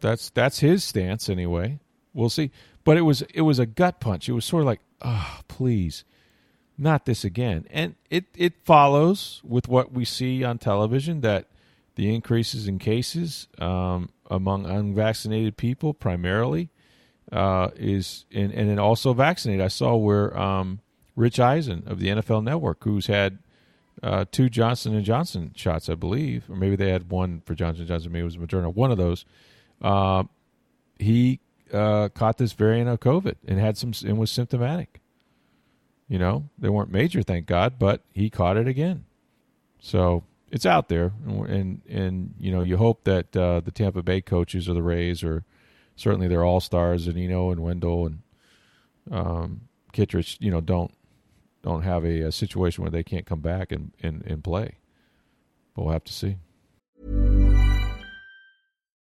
[0.00, 1.80] That's that's his stance anyway.
[2.12, 2.50] We'll see.
[2.84, 4.28] But it was it was a gut punch.
[4.28, 6.04] It was sort of like, oh, please
[6.76, 7.66] not this again.
[7.70, 11.46] And it, it follows with what we see on television that
[11.94, 16.70] the increases in cases um, among unvaccinated people primarily
[17.30, 19.64] uh, is and, and then also vaccinated.
[19.64, 20.80] I saw where um,
[21.16, 23.38] Rich Eisen of the NFL Network, who's had
[24.02, 27.86] uh, two Johnson and Johnson shots, I believe, or maybe they had one for Johnson
[27.86, 29.24] Johnson, maybe it was Moderna, one of those.
[29.80, 30.24] Uh,
[30.98, 31.40] he
[31.72, 35.00] uh, caught this variant of COVID and had some and was symptomatic.
[36.08, 39.04] You know, they weren't major, thank God, but he caught it again.
[39.80, 44.20] So it's out there, and and you know you hope that uh, the Tampa Bay
[44.20, 45.44] coaches or the Rays or
[45.96, 48.18] certainly their all stars, and Eno and Wendle and
[49.10, 50.92] um, Kittredge, you know, don't
[51.64, 54.76] don't have a, a situation where they can't come back and, and, and play.
[55.74, 56.36] But we'll have to see.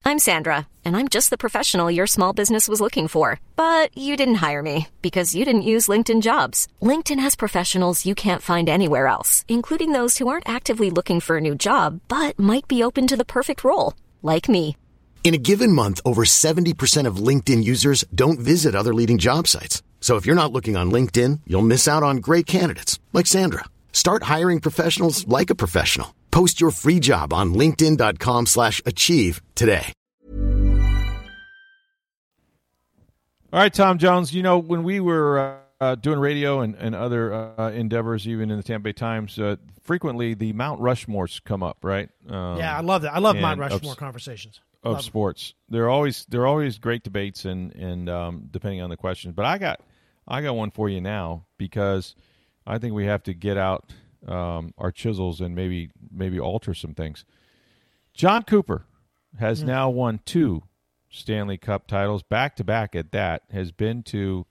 [0.04, 3.38] I'm Sandra, and I'm just the professional your small business was looking for.
[3.54, 6.66] But you didn't hire me because you didn't use LinkedIn jobs.
[6.82, 11.36] LinkedIn has professionals you can't find anywhere else, including those who aren't actively looking for
[11.36, 14.76] a new job but might be open to the perfect role, like me.
[15.22, 19.82] In a given month, over 70% of LinkedIn users don't visit other leading job sites.
[20.00, 23.66] So if you're not looking on LinkedIn, you'll miss out on great candidates like Sandra.
[23.92, 26.12] Start hiring professionals like a professional.
[26.32, 29.92] Post your free job on linkedin.com slash achieve today.
[33.52, 36.94] All right, Tom Jones, you know, when we were uh, uh, doing radio and, and
[36.94, 41.64] other uh, endeavors, even in the Tampa Bay Times, uh, frequently the Mount Rushmores come
[41.64, 42.08] up, right?
[42.28, 43.12] Um, yeah, I love that.
[43.12, 44.60] I love Mount Rushmore of, conversations.
[44.84, 45.48] Of love sports.
[45.48, 45.74] Them.
[45.74, 49.34] They're always they're always great debates and, and um, depending on the questions.
[49.34, 49.80] But I got
[50.30, 52.14] I got one for you now because–
[52.66, 53.92] I think we have to get out
[54.26, 57.24] um, our chisels and maybe maybe alter some things.
[58.14, 58.84] Jon Cooper
[59.38, 60.62] has now won two
[61.08, 62.94] Stanley Cup titles back to back.
[62.94, 64.46] At that, has been to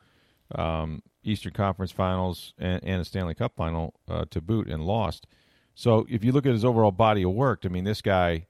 [0.53, 5.27] um, Eastern Conference Finals and, and a Stanley Cup final uh, to boot and lost.
[5.75, 8.47] So if you look at his overall body of work, I mean, this guy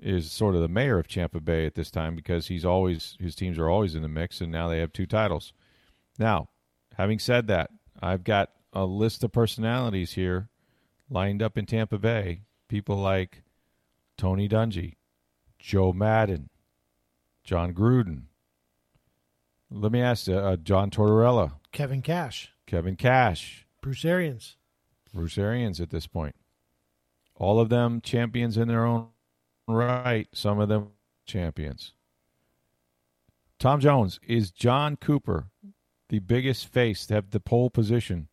[0.00, 3.34] is sort of the mayor of Tampa Bay at this time because he's always his
[3.34, 5.52] teams are always in the mix, and now they have two titles.
[6.18, 6.48] Now,
[6.96, 10.48] having said that, I've got a list of personalities here
[11.08, 12.42] lined up in Tampa Bay.
[12.68, 13.42] People like
[14.18, 14.94] Tony Dungy,
[15.58, 16.50] Joe Maddon,
[17.44, 18.22] Jon Gruden.
[19.70, 24.56] Let me ask you, uh, John Tortorella, Kevin Cash, Kevin Cash, Bruce Arians,
[25.12, 26.34] Bruce Arians at this point.
[27.34, 29.08] All of them champions in their own
[29.68, 30.28] right.
[30.32, 30.88] Some of them
[31.26, 31.92] champions.
[33.58, 35.48] Tom Jones is Jon Cooper
[36.08, 38.28] the biggest face to have the pole position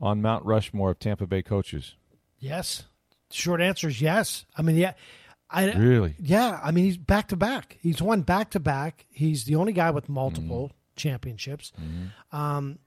[0.00, 1.96] on Mount Rushmore of Tampa Bay coaches?
[2.38, 2.84] Yes.
[3.30, 4.46] Short answer is yes.
[4.56, 4.92] I mean, yeah.
[5.48, 6.14] I, really?
[6.18, 6.60] Yeah.
[6.62, 7.78] I mean, he's back to back.
[7.80, 9.06] He's won back to back.
[9.10, 10.96] He's the only guy with multiple mm-hmm.
[10.96, 11.72] championships.
[11.80, 12.36] Mm-hmm.
[12.36, 12.78] Um,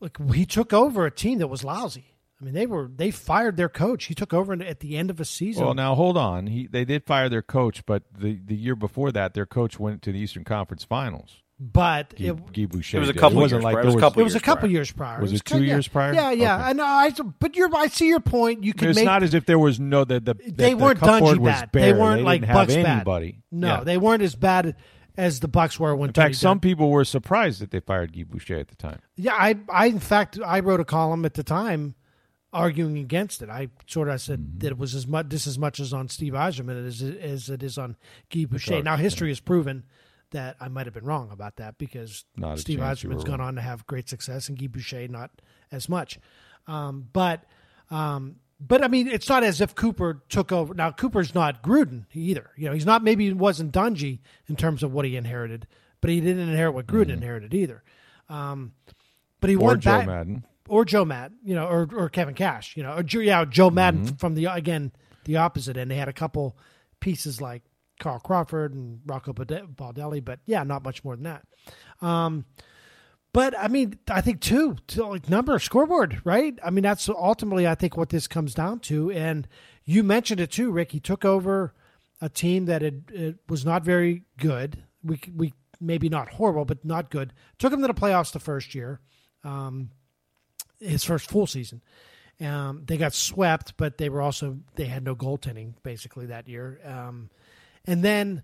[0.00, 2.12] look, he took over a team that was lousy.
[2.40, 4.06] I mean, they were they fired their coach.
[4.06, 5.64] He took over at the end of a season.
[5.64, 6.48] Well, now hold on.
[6.48, 10.02] He they did fire their coach, but the the year before that, their coach went
[10.02, 11.41] to the Eastern Conference Finals.
[11.64, 13.38] But Guy, it, Guy Boucher it was a couple.
[13.38, 15.20] It wasn't like there was, was, it was a couple years prior.
[15.20, 16.12] Was it, it two years prior?
[16.12, 16.56] Yeah, yeah.
[16.56, 16.64] Okay.
[16.64, 16.84] I know.
[16.84, 17.70] I but you're.
[17.76, 18.64] I see your point.
[18.64, 18.88] You can.
[18.88, 21.70] It's make, not as if there was no that the, they the weren't dungy bad.
[21.72, 23.32] They weren't they like Bucks anybody.
[23.32, 23.42] Bad.
[23.52, 23.84] No, yeah.
[23.84, 24.74] they weren't as bad
[25.16, 26.10] as the Bucks were when.
[26.10, 26.62] In fact, Tony some Dungy.
[26.62, 28.98] people were surprised that they fired Guy Boucher at the time.
[29.14, 31.94] Yeah, I, I, in fact, I wrote a column at the time
[32.52, 33.48] arguing against it.
[33.48, 34.58] I sort of said mm-hmm.
[34.58, 37.62] that it was as much this as much as on Steve Yzerman as, as it
[37.62, 37.96] is on
[38.30, 38.82] Guy Boucher.
[38.82, 39.84] Now, history has proven
[40.32, 43.60] that I might have been wrong about that because not Steve Yzerman's gone on to
[43.60, 45.30] have great success and Guy Boucher not
[45.70, 46.18] as much.
[46.66, 47.44] Um, but
[47.90, 50.74] um, but I mean, it's not as if Cooper took over.
[50.74, 52.50] Now Cooper's not Gruden either.
[52.56, 53.02] You know, he's not.
[53.02, 55.66] Maybe he wasn't Dungy in terms of what he inherited,
[56.00, 57.12] but he didn't inherit what Gruden mm-hmm.
[57.12, 57.82] inherited either.
[58.28, 58.72] Um,
[59.40, 62.34] but he or won Joe back, Maddon or Joe Maddon, you know, or or Kevin
[62.34, 64.16] Cash, you know, or yeah, Joe Maddon mm-hmm.
[64.16, 64.92] from the again
[65.24, 65.90] the opposite end.
[65.90, 66.56] They had a couple
[67.00, 67.62] pieces like
[68.00, 71.44] Carl Crawford and Rocco Baldelli, but yeah, not much more than that.
[72.06, 72.44] Um,
[73.32, 76.58] but I mean, I think too, to like number scoreboard, right?
[76.62, 79.10] I mean, that's ultimately I think what this comes down to.
[79.10, 79.48] And
[79.84, 80.92] you mentioned it too, Rick.
[80.92, 81.72] He took over
[82.20, 84.84] a team that it was not very good.
[85.02, 87.32] We we maybe not horrible, but not good.
[87.58, 89.00] Took him to the playoffs the first year,
[89.44, 89.90] um,
[90.78, 91.82] his first full season.
[92.40, 96.80] Um, they got swept, but they were also they had no goaltending basically that year.
[96.84, 97.30] Um,
[97.86, 98.42] and then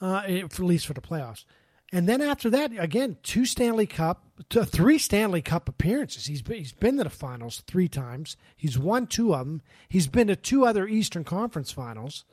[0.00, 1.44] uh, at least for the playoffs.
[1.92, 6.24] And then after that, again, two Stanley Cup, three Stanley Cup appearances.
[6.24, 8.38] He's been, he's been to the finals three times.
[8.56, 9.62] He's won two of them.
[9.90, 12.24] He's been to two other Eastern Conference finals.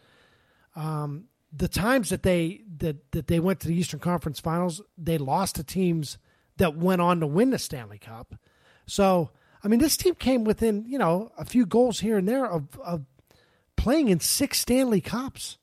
[0.77, 5.17] Um, the times that they that that they went to the Eastern Conference finals, they
[5.17, 6.17] lost to teams
[6.57, 8.35] that went on to win the Stanley Cup.
[8.85, 9.31] So,
[9.63, 12.79] I mean, this team came within you know a few goals here and there of,
[12.79, 13.03] of
[13.75, 15.57] playing in six Stanley Cups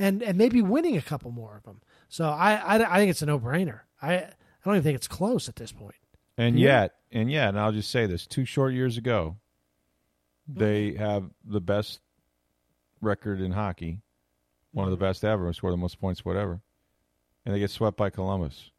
[0.00, 1.80] and and maybe winning a couple more of them.
[2.08, 3.80] So I I, I think it's a no brainer.
[4.02, 4.32] I I
[4.64, 5.94] don't even think it's close at this point.
[6.36, 6.82] And yeah.
[6.82, 9.36] yet, and yet, and I'll just say this: two short years ago,
[10.48, 12.00] they have the best
[13.00, 14.00] record in hockey,
[14.72, 16.60] one of the best ever, score the most points, whatever,
[17.44, 18.70] and they get swept by Columbus.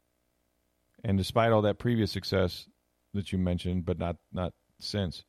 [1.04, 2.68] And despite all that previous success
[3.14, 5.24] that you mentioned, but not not since,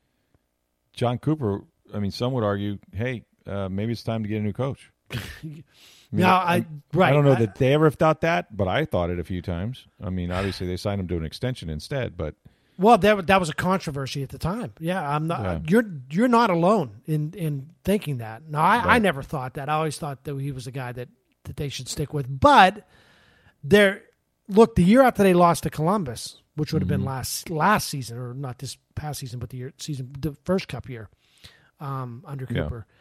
[0.94, 1.62] Jon Cooper.
[1.94, 4.93] I mean, some would argue, hey, uh, maybe it's time to get a new coach.
[5.16, 7.10] I mean, I, right.
[7.10, 9.42] I don't know I, that they ever thought that, but I thought it a few
[9.42, 9.88] times.
[10.02, 12.36] I mean, obviously they signed him to an extension instead, but
[12.78, 14.74] well, that that was a controversy at the time.
[14.80, 15.42] Yeah, I'm not.
[15.42, 15.60] Yeah.
[15.68, 18.48] You're you're not alone in in thinking that.
[18.48, 18.86] No, I, right.
[18.88, 19.70] I never thought that.
[19.70, 21.10] I always thought that he was a guy that
[21.46, 22.28] that they should stick with.
[22.40, 22.88] But
[23.64, 24.04] there,
[24.48, 27.02] look, the year after they lost to Columbus, which would have mm-hmm.
[27.02, 30.68] been last last season or not this past season, but the year season the first
[30.68, 31.10] Cup year
[31.80, 32.86] um, under Cooper.
[32.88, 32.94] Yeah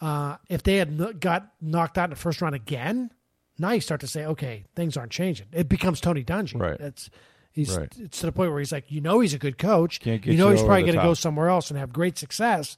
[0.00, 3.10] uh, if they had got knocked out in the first round again,
[3.58, 5.46] now you start to say, okay, things aren't changing.
[5.52, 6.60] It becomes Tony Dungy.
[6.60, 6.80] Right.
[6.80, 7.10] It's
[7.52, 7.92] he's right.
[7.98, 10.04] it's to the point where he's like, you know, he's a good coach.
[10.04, 12.76] You know, you he's probably going to go somewhere else and have great success,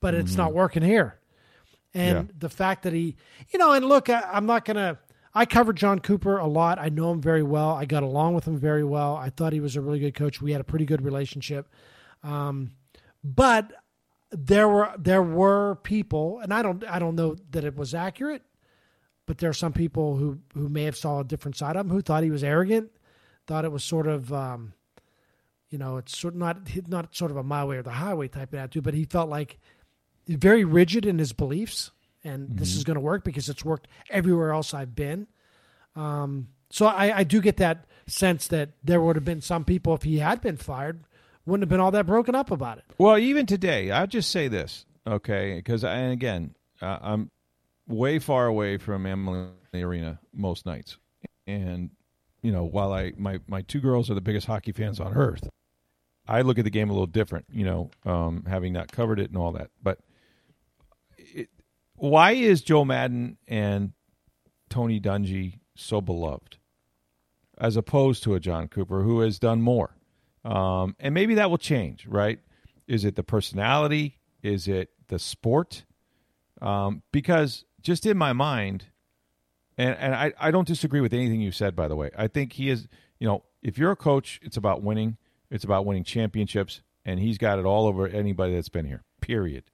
[0.00, 0.24] but mm-hmm.
[0.24, 1.18] it's not working here.
[1.94, 2.34] And yeah.
[2.38, 3.16] the fact that he,
[3.50, 4.98] you know, and look, I, I'm not gonna.
[5.34, 6.78] I covered Jon Cooper a lot.
[6.78, 7.70] I know him very well.
[7.70, 9.16] I got along with him very well.
[9.16, 10.42] I thought he was a really good coach.
[10.42, 11.70] We had a pretty good relationship.
[12.22, 12.72] Um,
[13.24, 13.72] but
[14.32, 18.42] there were there were people, and I don't I don't know that it was accurate,
[19.26, 21.92] but there are some people who who may have saw a different side of him
[21.92, 22.90] who thought he was arrogant,
[23.46, 24.32] thought it was sort of.
[24.32, 24.74] Um,
[25.68, 28.28] you know, it's sort of not not sort of a my way or the highway
[28.28, 29.58] type of attitude, but he felt like
[30.28, 31.90] very rigid in his beliefs,
[32.22, 32.58] and mm-hmm.
[32.58, 35.28] this is going to work because it's worked everywhere else I've been.
[35.96, 39.94] Um, so I, I do get that sense that there would have been some people
[39.94, 41.04] if he had been fired
[41.46, 42.84] wouldn't have been all that broken up about it.
[42.98, 45.56] Well, even today, I'll just say this, okay?
[45.56, 47.30] Because, and again, uh, I'm
[47.86, 50.98] way far away from Amalie Arena most nights,
[51.46, 51.90] and
[52.42, 55.48] you know, while I my my two girls are the biggest hockey fans on earth,
[56.26, 57.46] I look at the game a little different.
[57.52, 59.98] You know, um, having not covered it and all that, but.
[61.18, 61.48] It,
[61.94, 63.92] why is Joe Maddon and
[64.68, 66.58] Tony Dungy so beloved,
[67.58, 69.94] as opposed to a Jon Cooper who has done more?
[70.44, 72.40] Um, and maybe that will change, right?
[72.86, 74.18] Is it the personality?
[74.42, 75.84] Is it the sport?
[76.60, 78.86] Um, because just in my mind,
[79.78, 82.10] and, and I, I don't disagree with anything you said, by the way.
[82.16, 82.88] I think he is,
[83.18, 85.16] you know, if you're a coach, it's about winning.
[85.50, 86.82] It's about winning championships.
[87.04, 89.02] and he's got it all over anybody that's been here.
[89.20, 89.64] Period.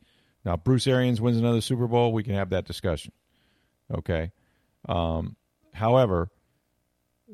[0.44, 3.12] Now, Bruce Arians wins another Super Bowl, we can have that discussion.
[3.92, 4.32] Okay.
[4.88, 5.36] Um,
[5.74, 6.30] however,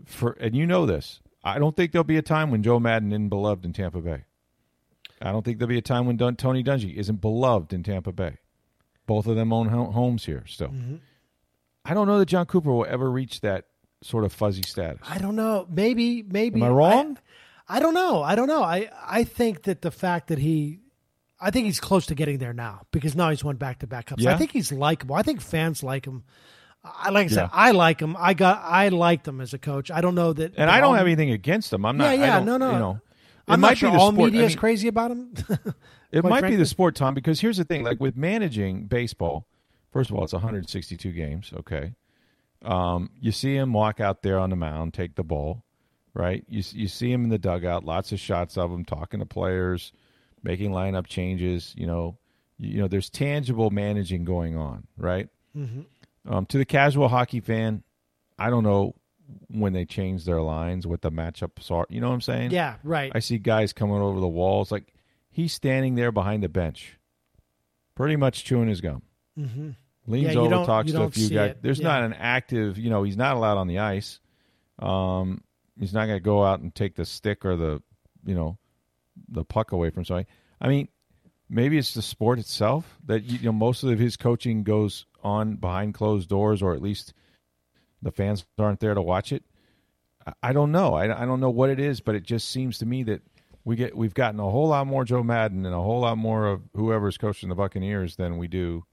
[0.06, 3.12] for and you know this, I don't think there'll be a time when Joe Maddon
[3.12, 4.24] isn't beloved in Tampa Bay.
[5.20, 8.12] I don't think there'll be a time when Don, Tony Dungy isn't beloved in Tampa
[8.12, 8.38] Bay.
[9.06, 10.68] Both of them own homes here still.
[10.68, 10.96] Mm-hmm.
[11.84, 13.66] I don't know that Jon Cooper will ever reach that
[14.02, 15.00] sort of fuzzy status.
[15.08, 15.66] I don't know.
[15.68, 16.60] Maybe, maybe.
[16.60, 17.18] Am I wrong?
[17.68, 18.22] I, I don't know.
[18.22, 18.62] I don't know.
[18.62, 20.80] I, I think that the fact that he,
[21.38, 24.06] I think he's close to getting there now because now he's won back to back
[24.06, 24.22] cups.
[24.22, 24.34] Yeah?
[24.34, 25.14] I think he's likable.
[25.14, 26.24] I think fans like him.
[26.84, 27.48] I like I said, yeah.
[27.52, 28.16] I like him.
[28.18, 29.90] I got, I liked him as a coach.
[29.90, 31.86] I don't know that, and I don't all, have anything against him.
[31.86, 32.18] I'm not.
[32.18, 32.72] Yeah, yeah, no, no.
[32.72, 33.00] You know,
[33.48, 35.32] I'm not sure all media is I mean, crazy about him.
[36.12, 36.50] it might frankly.
[36.50, 39.46] be the sport, Tom, because here's the thing: like with managing baseball,
[39.92, 41.52] first of all, it's 162 games.
[41.60, 41.94] Okay,
[42.62, 45.64] um, you see him walk out there on the mound, take the ball,
[46.12, 46.44] right?
[46.48, 49.92] You you see him in the dugout, lots of shots of him talking to players,
[50.42, 51.74] making lineup changes.
[51.76, 52.18] You know,
[52.58, 55.28] you, you know, there's tangible managing going on, right?
[55.56, 55.82] Mm-hmm.
[56.26, 57.82] Um, to the casual hockey fan,
[58.38, 58.94] I don't know
[59.48, 61.86] when they change their lines, what the matchups are.
[61.88, 62.50] You know what I'm saying?
[62.50, 63.12] Yeah, right.
[63.14, 64.94] I see guys coming over the walls, like
[65.30, 66.98] he's standing there behind the bench,
[67.94, 69.02] pretty much chewing his gum.
[69.38, 69.70] Mm-hmm
[70.06, 71.52] leans yeah, over, talks to a few guys.
[71.52, 71.62] It.
[71.62, 71.88] There's yeah.
[71.88, 74.20] not an active, you know, he's not allowed on the ice.
[74.78, 75.42] Um,
[75.78, 77.82] he's not going to go out and take the stick or the,
[78.24, 78.58] you know,
[79.28, 80.28] the puck away from somebody.
[80.60, 80.88] I mean,
[81.48, 85.94] maybe it's the sport itself that you know most of his coaching goes on behind
[85.94, 87.14] closed doors, or at least
[88.02, 89.42] the fans aren't there to watch it.
[90.42, 90.94] I don't know.
[90.94, 93.22] I, I don't know what it is, but it just seems to me that
[93.64, 96.46] we get we've gotten a whole lot more Joe Maddon and a whole lot more
[96.46, 98.84] of whoever's coaching the Buccaneers than we do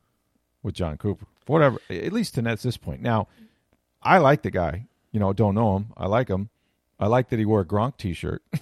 [0.64, 1.26] with Jon Cooper.
[1.48, 3.02] Whatever, at least to this point.
[3.02, 3.28] Now,
[4.02, 4.88] I like the guy.
[5.12, 5.94] You know, don't know him.
[5.98, 6.50] I like him.
[7.00, 8.44] I like that he wore a Gronk T-shirt.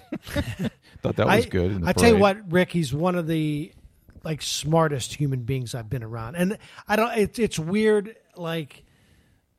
[1.02, 1.84] Thought that was I, good.
[1.84, 3.70] I tell you what, Rick, he's one of the
[4.22, 6.58] like smartest human beings I've been around, and
[6.88, 7.16] I don't.
[7.16, 8.16] It's it's weird.
[8.36, 8.84] Like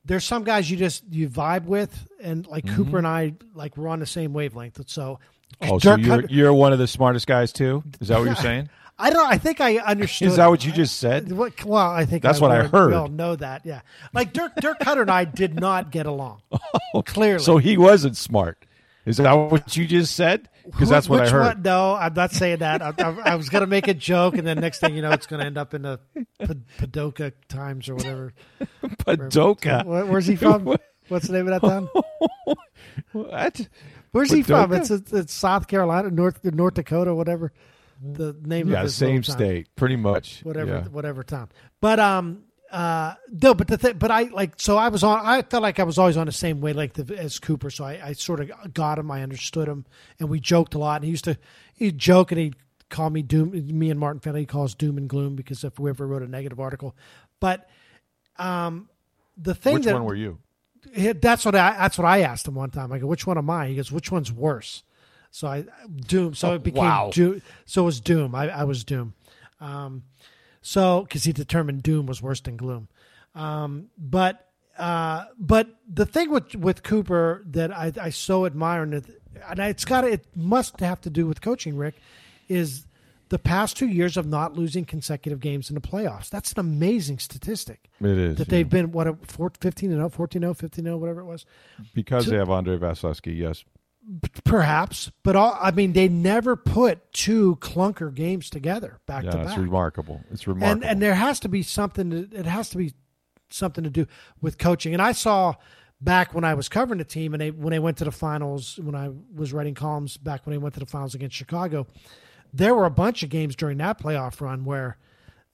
[0.05, 2.75] there's some guys you just you vibe with, and like mm-hmm.
[2.75, 4.81] Cooper and I, like we're on the same wavelength.
[4.89, 5.19] So,
[5.61, 7.83] oh, so you're, you're one of the smartest guys too?
[7.99, 8.69] Is that what you're saying?
[8.97, 9.25] I don't.
[9.25, 10.27] I think I understood.
[10.27, 11.31] Is that what you just said?
[11.31, 12.89] Well, I think that's I what I heard.
[12.89, 13.65] We all know that.
[13.65, 13.81] Yeah,
[14.13, 16.41] like Dirk Dirk Koetter and I did not get along.
[16.93, 18.65] Oh, clearly, so he wasn't smart.
[19.05, 20.49] Is that what you just said?
[20.65, 21.55] Because that's what I heard.
[21.55, 21.61] One?
[21.63, 22.81] No, I'm not saying that.
[22.81, 25.11] I, I, I was going to make a joke, and then next thing you know,
[25.11, 25.99] it's going to end up in the
[26.41, 28.33] Padoka Times or whatever.
[28.83, 29.85] Padoka.
[29.85, 30.65] Where, where's he from?
[31.07, 31.89] What's the name of that town?
[33.11, 33.67] what?
[34.11, 34.35] Where's Padoka?
[34.35, 34.73] he from?
[34.73, 37.51] It's, it's South Carolina, North North Dakota, whatever
[38.01, 40.41] the name yeah, of the same state, pretty much.
[40.43, 40.87] Whatever, yeah.
[40.87, 41.49] whatever town.
[41.79, 45.25] But um, uh, no, but the thing, but I like so I was on.
[45.25, 47.69] I felt like I was always on the same way like the, as Cooper.
[47.69, 49.11] So I, I sort of got him.
[49.11, 49.85] I understood him,
[50.19, 50.97] and we joked a lot.
[50.97, 51.37] And he used to
[51.75, 52.55] he'd joke and he'd
[52.89, 53.51] call me doom.
[53.77, 56.95] Me and Martin Fennelly calls doom and gloom because if whoever wrote a negative article,
[57.41, 57.69] but
[58.37, 58.87] um,
[59.35, 60.39] the thing which that one were you?
[60.95, 62.93] That's what I that's what I asked him one time.
[62.93, 63.67] I go, which one am I?
[63.67, 64.83] He goes, which one's worse?
[65.29, 65.65] So I
[66.07, 66.35] Doom.
[66.35, 67.09] So it became wow.
[67.11, 67.41] Doom.
[67.65, 68.33] So it was Doom.
[68.33, 69.13] I, I was Doom.
[69.59, 70.03] Um,
[70.61, 72.87] so because he determined Doom was worse than Gloom.
[73.35, 74.47] Um, but
[74.77, 79.59] uh, but the thing with with Cooper that I, I so admire and, it, and
[79.59, 81.77] it's got it must have to do with coaching.
[81.77, 81.95] Rick
[82.47, 82.85] is
[83.31, 86.29] the past two years of not losing consecutive games in the playoffs.
[86.29, 87.89] That's an amazing statistic.
[88.01, 88.37] It is.
[88.37, 91.45] That they've been, what, a 15 and 0, 14 0, 15 0, whatever it was.
[91.95, 93.63] Because they have Andrei Vasilevskiy, yes.
[94.43, 99.37] Perhaps, but all, I mean, they never put two clunker games together back yeah, to
[99.37, 99.47] back.
[99.49, 100.21] It's remarkable.
[100.31, 102.09] It's remarkable, and and there has to be something.
[102.09, 102.93] To, it has to be
[103.49, 104.07] something to do
[104.41, 104.93] with coaching.
[104.93, 105.53] And I saw
[106.01, 108.79] back when I was covering the team, and they when they went to the finals,
[108.81, 111.85] when I was writing columns back when they went to the finals against Chicago,
[112.51, 114.97] there were a bunch of games during that playoff run where,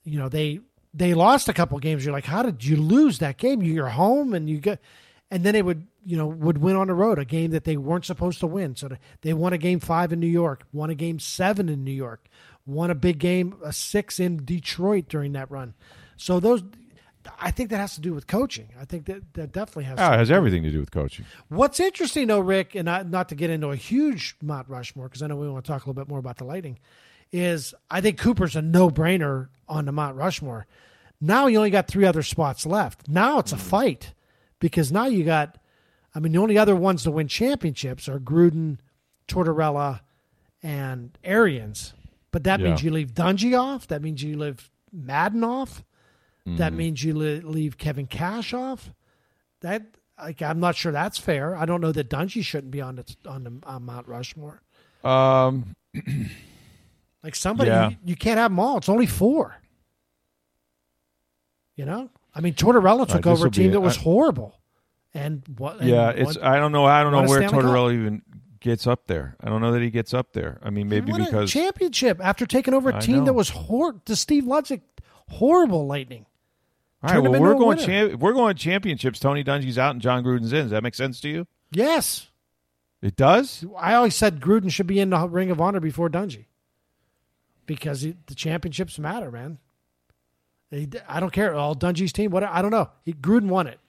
[0.04, 0.60] you know, they
[0.94, 2.04] they lost a couple games.
[2.04, 3.62] You're like, how did you lose that game?
[3.62, 4.80] You're home and you get,
[5.30, 7.76] and then they would you know, would win on the road, a game that they
[7.76, 8.74] weren't supposed to win.
[8.74, 8.88] So
[9.20, 12.28] they won a game five in New York, won a game seven in New York,
[12.64, 15.74] won a big game, a six in Detroit during that run.
[16.16, 16.62] So those,
[17.38, 18.70] I think that has to do with coaching.
[18.80, 19.98] I think that that definitely has.
[19.98, 21.26] Oh, it has everything to do with coaching.
[21.50, 25.20] What's interesting, though, Rick, and not, not to get into a huge Mount Rushmore, because
[25.20, 26.78] I know we want to talk a little bit more about the lighting,
[27.32, 30.66] is I think Cooper's a no-brainer on the Mount Rushmore.
[31.20, 33.10] Now you only got three other spots left.
[33.10, 33.60] Now it's a hmm.
[33.60, 34.14] fight
[34.58, 35.58] because now you got
[36.14, 38.78] I mean, the only other ones to win championships are Gruden,
[39.28, 40.00] Tortorella,
[40.62, 41.94] and Arians.
[42.30, 42.68] But that yeah.
[42.68, 43.86] means you leave Dungy off.
[43.88, 45.84] That means you leave Maddon off.
[46.46, 46.56] Mm-hmm.
[46.56, 48.92] That means you leave Kevin Cash off.
[49.60, 49.82] That
[50.20, 51.56] like I'm not sure that's fair.
[51.56, 54.62] I don't know that Dungy shouldn't be on the on the on Mount Rushmore.
[55.04, 55.76] Um,
[57.22, 57.90] Like somebody, yeah.
[57.90, 58.78] you, you, can't have them all.
[58.78, 59.56] It's only four.
[61.76, 64.57] You know, I mean, Tortorella took right, over a team that was I, horrible,
[65.14, 65.80] and what?
[65.80, 66.36] And yeah, it's.
[66.40, 66.84] I don't know.
[66.84, 68.22] I don't know where Tortorella even
[68.60, 69.36] gets up there.
[69.40, 70.58] I don't know that he gets up there.
[70.62, 74.44] I mean, maybe because championship after taking over a team that was hor- the Steve
[74.44, 74.82] Ludzik
[75.28, 76.26] horrible Lightning.
[77.02, 79.20] All right, well, we're going champ- we're going championships.
[79.20, 80.62] Tony Dungy's out and Jon Gruden's in.
[80.62, 81.46] Does that make sense to you?
[81.70, 82.28] Yes,
[83.00, 83.64] it does.
[83.76, 86.46] I always said Gruden should be in the Ring of Honor before Dungy
[87.66, 89.58] because he, the championships matter, man.
[90.70, 91.54] He, I don't care.
[91.54, 92.32] All Dungy's team.
[92.32, 92.90] What I don't know.
[93.04, 93.87] He, Gruden won it.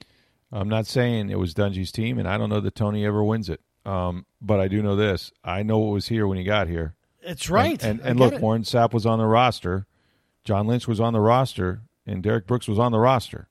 [0.52, 3.48] I'm not saying it was Dungy's team, and I don't know that Tony ever wins
[3.48, 3.60] it.
[3.86, 6.94] Um, but I do know this: I know what was here when he got here.
[7.22, 7.82] It's right.
[7.82, 8.40] And, and, and look, it.
[8.40, 9.86] Warren Sapp was on the roster,
[10.44, 13.48] John Lynch was on the roster, and Derrick Brooks was on the roster.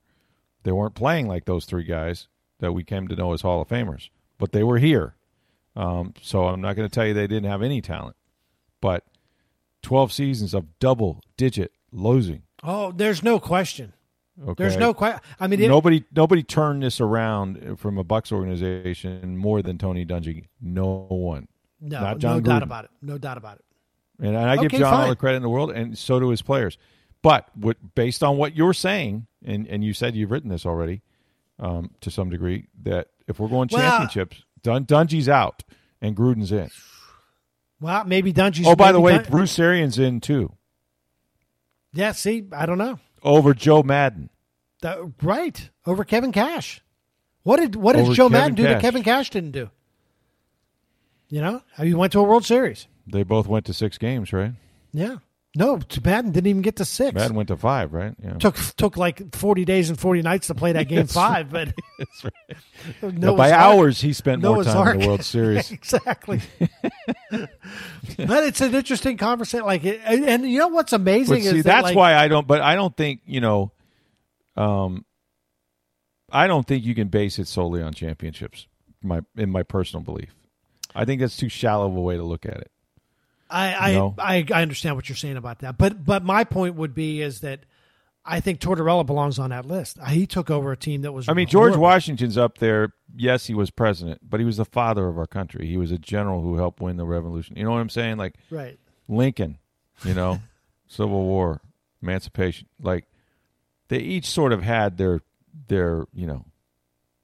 [0.62, 2.28] They weren't playing like those three guys
[2.58, 5.14] that we came to know as Hall of Famers, but they were here.
[5.76, 8.16] Um, so I'm not going to tell you they didn't have any talent,
[8.80, 9.04] but
[9.82, 12.42] 12 seasons of double digit losing.
[12.62, 13.94] Oh, there's no question.
[14.42, 14.54] Okay.
[14.64, 15.20] There's no question.
[15.38, 20.06] I mean, it, nobody nobody turned this around from a Bucks organization more than Tony
[20.06, 20.46] Dungy.
[20.60, 21.46] No one.
[21.80, 22.44] No, Not Jon no Gruden.
[22.44, 22.90] doubt about it.
[23.02, 23.64] No doubt about it.
[24.22, 25.02] And I give okay, Jon fine.
[25.02, 26.76] all the credit in the world, and so do his players.
[27.22, 31.02] But what, based on what you're saying, and, and you said you've written this already
[31.58, 35.62] um, to some degree, that if we're going championships, well, Dun- Dungy's out
[36.02, 36.70] and Gruden's in.
[37.80, 38.66] Well, maybe Dungy's.
[38.66, 40.52] Oh, by the way, Dun- Bruce Arians in too.
[41.92, 42.98] Yeah, see, I don't know.
[43.22, 44.30] Over Joe Maddon.
[44.80, 46.82] The, right over Kevin Cash.
[47.42, 48.72] What did what did over Joe Kevin Maddon do Cash.
[48.72, 49.70] that Kevin Cash didn't do?
[51.28, 52.88] You know, he went to a World Series.
[53.06, 54.52] They both went to six games, right?
[54.92, 55.16] Yeah.
[55.56, 57.12] No, Maddon didn't even get to six.
[57.12, 58.14] Maddon went to five, right?
[58.22, 58.34] Yeah.
[58.34, 61.74] Took took like forty days and forty nights to play that game five, but
[63.02, 63.12] right.
[63.14, 64.94] no, by hours he spent Noah's more time Ark.
[64.94, 65.72] in the World Series.
[65.72, 66.40] exactly.
[67.30, 69.66] but it's an interesting conversation.
[69.66, 72.46] Like, and, and you know what's amazing see, is that, that's like, why I don't.
[72.46, 73.72] But I don't think you know.
[74.56, 75.04] Um,
[76.30, 78.68] I don't think you can base it solely on championships.
[79.02, 80.32] My in my personal belief,
[80.94, 82.70] I think that's too shallow of a way to look at it.
[83.50, 86.94] I, I, I, I understand what you're saying about that, but but my point would
[86.94, 87.60] be is that
[88.24, 89.98] I think Tortorella belongs on that list.
[89.98, 91.28] Uh, he took over a team that was.
[91.28, 92.92] I mean, George Washington's up there.
[93.16, 95.66] Yes, he was president, but he was the father of our country.
[95.66, 97.56] He was a general who helped win the revolution.
[97.56, 98.18] You know what I'm saying?
[98.18, 98.78] Like right.
[99.08, 99.58] Lincoln,
[100.04, 100.40] you know,
[100.86, 101.60] Civil War,
[102.02, 102.68] Emancipation.
[102.80, 103.06] Like
[103.88, 105.22] they each sort of had their
[105.68, 106.44] their you know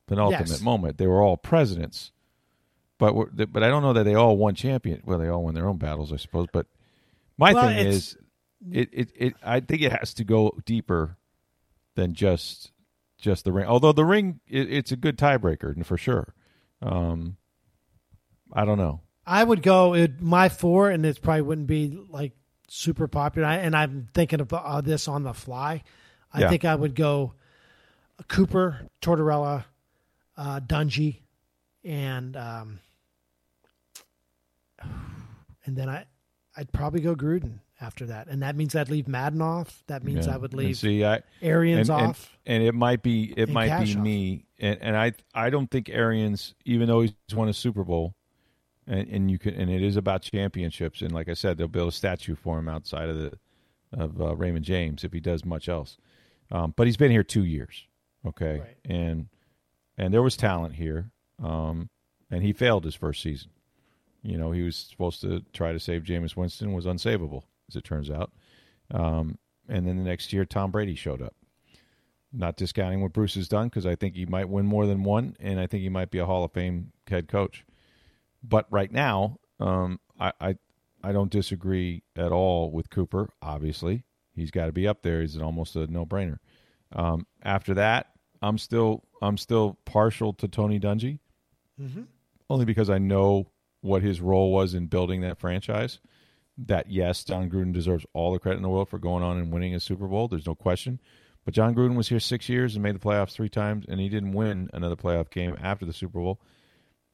[0.06, 0.60] penultimate yes.
[0.62, 0.96] moment.
[0.96, 2.10] They were all presidents,
[2.98, 3.14] but
[3.52, 5.02] but I don't know that they all won champion.
[5.04, 6.46] Well, they all won their own battles, I suppose.
[6.52, 6.66] But
[7.36, 8.16] my well, thing is,
[8.70, 11.16] it, it it I think it has to go deeper
[11.94, 12.72] than just
[13.18, 13.66] just the ring.
[13.66, 16.34] Although the ring, it, it's a good tiebreaker for sure.
[16.82, 17.36] Um,
[18.52, 19.00] I don't know.
[19.26, 22.32] I would go it, my four, and it probably wouldn't be like
[22.68, 23.48] super popular.
[23.48, 25.82] I, and I'm thinking of uh, this on the fly.
[26.32, 26.48] I yeah.
[26.48, 27.34] think I would go
[28.28, 29.64] Cooper, Tortorella,
[30.36, 31.20] uh, Dungy,
[31.84, 32.80] and um,
[35.66, 36.06] and then I,
[36.56, 39.82] I'd probably go Gruden after that, and that means I'd leave Maddon off.
[39.88, 40.34] That means yeah.
[40.34, 43.50] I would leave and see I, Arians and, off, and, and, it might be it
[43.50, 43.98] might be off.
[43.98, 48.14] me, and, and I I don't think Arians, even though he's won a Super Bowl,
[48.86, 51.88] and, and you can and it is about championships, and like I said, they'll build
[51.88, 53.38] a statue for him outside of the
[53.92, 55.98] of uh, Raymond James if he does much else.
[56.50, 57.86] Um, but he's been here two years,
[58.24, 58.76] okay, right.
[58.84, 59.28] and
[59.98, 61.10] and there was talent here,
[61.42, 61.90] um,
[62.30, 63.50] and he failed his first season.
[64.26, 67.84] You know, he was supposed to try to save Jameis Winston, was unsavable, as it
[67.84, 68.32] turns out.
[68.90, 71.34] Um, and then the next year, Tom Brady showed up.
[72.32, 75.36] Not discounting what Bruce has done because I think he might win more than one,
[75.38, 77.64] and I think he might be a Hall of Fame head coach.
[78.42, 80.56] But right now, um, I, I
[81.04, 83.30] I don't disagree at all with Cooper.
[83.40, 84.04] Obviously,
[84.34, 85.20] he's got to be up there.
[85.20, 86.38] He's almost a no brainer.
[86.92, 88.08] Um, after that,
[88.42, 91.20] I'm still I'm still partial to Tony Dungy,
[91.80, 92.02] mm-hmm.
[92.50, 93.46] only because I know
[93.86, 95.98] what his role was in building that franchise.
[96.58, 99.52] That yes, Jon Gruden deserves all the credit in the world for going on and
[99.52, 100.28] winning a Super Bowl.
[100.28, 101.00] There's no question.
[101.44, 104.08] But Jon Gruden was here six years and made the playoffs three times, and he
[104.08, 106.40] didn't win another playoff game after the Super Bowl.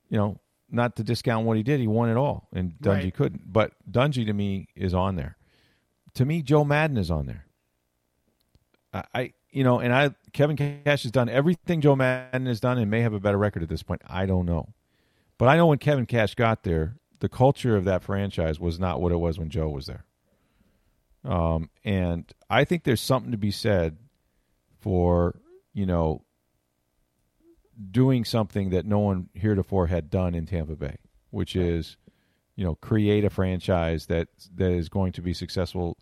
[0.09, 3.15] You know, not to discount what he did, he won it all, and Dungy right.
[3.15, 3.53] couldn't.
[3.53, 5.37] But Dungy to me is on there.
[6.15, 7.47] To me, Joe Maddon is on there.
[8.93, 12.79] I, I you know, and I Kevin Cash has done everything Joe Maddon has done
[12.79, 14.01] and may have a better record at this point.
[14.07, 14.69] I don't know.
[15.43, 19.01] But I know when Kevin Cash got there, the culture of that franchise was not
[19.01, 20.05] what it was when Joe was there.
[21.25, 23.97] Um, and I think there's something to be said
[24.79, 25.41] for,
[25.75, 26.23] you know,
[27.91, 30.99] doing something that no one heretofore had done in Tampa Bay,
[31.31, 31.97] which is
[32.55, 35.99] you know, create a franchise that that is going to be successful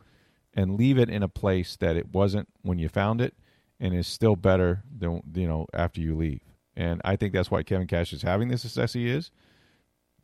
[0.52, 3.32] and leave it in a place that it wasn't when you found it
[3.80, 6.42] and is still better than you know after you leave.
[6.80, 9.30] And I think that's why Kevin Cash is having the success he is.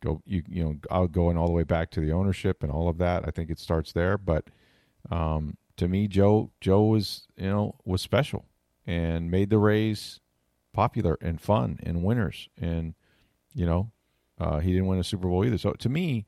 [0.01, 2.89] Go you you know I'll going all the way back to the ownership and all
[2.89, 3.23] of that.
[3.27, 4.45] I think it starts there, but
[5.11, 8.45] um, to me, Joe Joe was you know was special
[8.87, 10.19] and made the Rays
[10.73, 12.49] popular and fun and winners.
[12.59, 12.95] And
[13.53, 13.91] you know
[14.39, 15.59] uh, he didn't win a Super Bowl either.
[15.59, 16.25] So to me,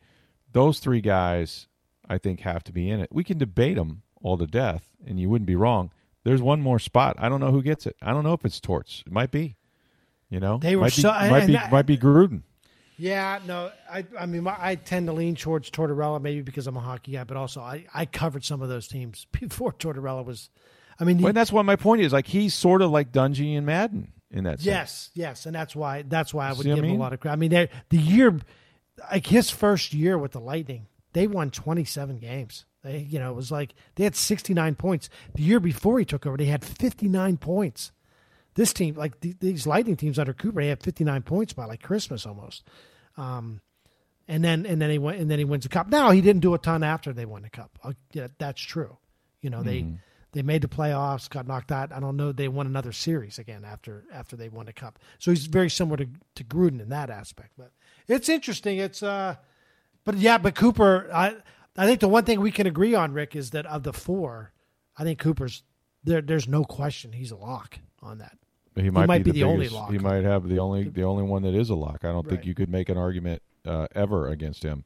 [0.51, 1.67] those three guys
[2.07, 3.09] I think have to be in it.
[3.11, 5.91] We can debate them all to death, and you wouldn't be wrong.
[6.23, 7.15] There's one more spot.
[7.17, 7.95] I don't know who gets it.
[7.99, 9.03] I don't know if it's Torts.
[9.07, 9.55] It might be.
[10.30, 12.43] You know, they were might so be, might be I, might be Gruden.
[12.97, 16.82] Yeah, no, I I mean I tend to lean towards Tortorella maybe because I'm a
[16.82, 20.49] hockey guy, but also I, I covered some of those teams before Tortorella was.
[20.99, 22.11] I mean, well, that's why my point is.
[22.11, 24.59] Like he's sort of like Dungy and Maddon in that.
[24.59, 24.65] Sense.
[24.65, 26.91] Yes, yes, and that's why that's why I would See give I mean?
[26.91, 27.34] him a lot of credit.
[27.34, 28.38] I mean, the year,
[29.11, 32.65] like his first year with the Lightning, they won 27 games.
[32.84, 35.09] They, you know, it was like they had 69 points.
[35.36, 37.91] The year before he took over, they had 59 points.
[38.60, 41.82] This team, like the, these Lightning teams under Cooper, they had 59 points by like
[41.82, 42.68] Christmas almost.
[43.16, 43.62] Um,
[44.28, 45.88] and then and then he went and then he wins the cup.
[45.88, 47.80] Now he didn't do a ton after they won the cup.
[47.82, 48.97] Uh, yeah, that's true.
[49.41, 49.95] You know, they Mm-hmm.
[50.34, 51.93] they made the playoffs, got knocked out.
[51.93, 52.34] I don't know.
[52.34, 54.99] They won another series again after after they won the cup.
[55.20, 57.51] So he's very similar to, to Gruden in that aspect.
[57.57, 57.72] But
[58.10, 58.78] it's interesting.
[58.78, 59.36] It's uh,
[60.03, 61.10] but yeah, but Cooper.
[61.14, 61.38] I
[61.78, 64.51] I think the one thing we can agree on, Rick, is that of the four,
[64.97, 65.64] I think Cooper's
[66.03, 66.22] there.
[66.22, 68.38] There's no question he's a lock on that.
[68.80, 69.91] He might, might be, be the, the only lock.
[69.91, 71.99] He might have the only the only one that is a lock.
[72.03, 74.84] I don't think you could make an argument uh, ever against him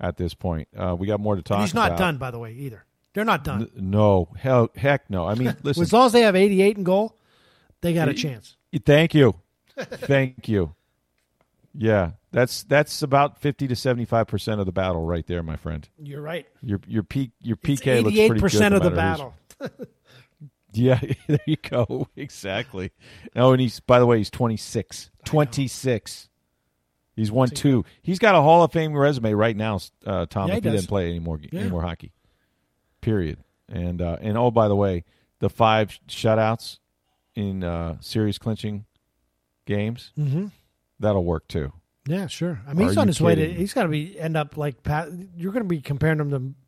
[0.00, 0.68] at this point.
[0.76, 1.58] Uh, we got more to talk.
[1.58, 1.98] And he's not about.
[1.98, 2.84] done, by the way, either.
[3.14, 3.70] They're not done.
[3.76, 5.26] N- no, hell, heck no.
[5.26, 5.82] I mean, listen.
[5.82, 7.16] as long as they have 88 in goal,
[7.80, 8.56] they got a chance.
[8.84, 9.34] Thank you,
[9.76, 10.74] thank you.
[11.74, 15.56] Yeah, that's that's about fifty to seventy five percent of the battle right there, my
[15.56, 15.88] friend.
[16.02, 16.46] You're right.
[16.62, 18.50] Your your peak your PK looks pretty good.
[18.50, 19.34] 88% of the battle.
[20.78, 22.08] Yeah, there you go.
[22.16, 22.92] Exactly.
[23.36, 25.10] Oh, and he's by the way, he's 26.
[25.24, 26.28] 26.
[27.16, 27.84] He's won two.
[28.00, 30.48] He's got a Hall of Fame resume right now, uh, Tom.
[30.48, 30.80] Yeah, if he does.
[30.82, 31.60] didn't play any more Yeah.
[31.62, 32.12] any more hockey,
[33.00, 33.38] period.
[33.68, 35.04] And uh, and oh, by the way,
[35.40, 36.78] the five shutouts
[37.34, 38.84] in uh, series clinching
[39.66, 40.52] games Mhm.
[41.00, 41.72] that'll work too.
[42.06, 42.60] Yeah, sure.
[42.66, 43.52] I mean, Are he's on his way to.
[43.52, 45.08] He's got to be end up like Pat.
[45.36, 46.67] You're going to be comparing him to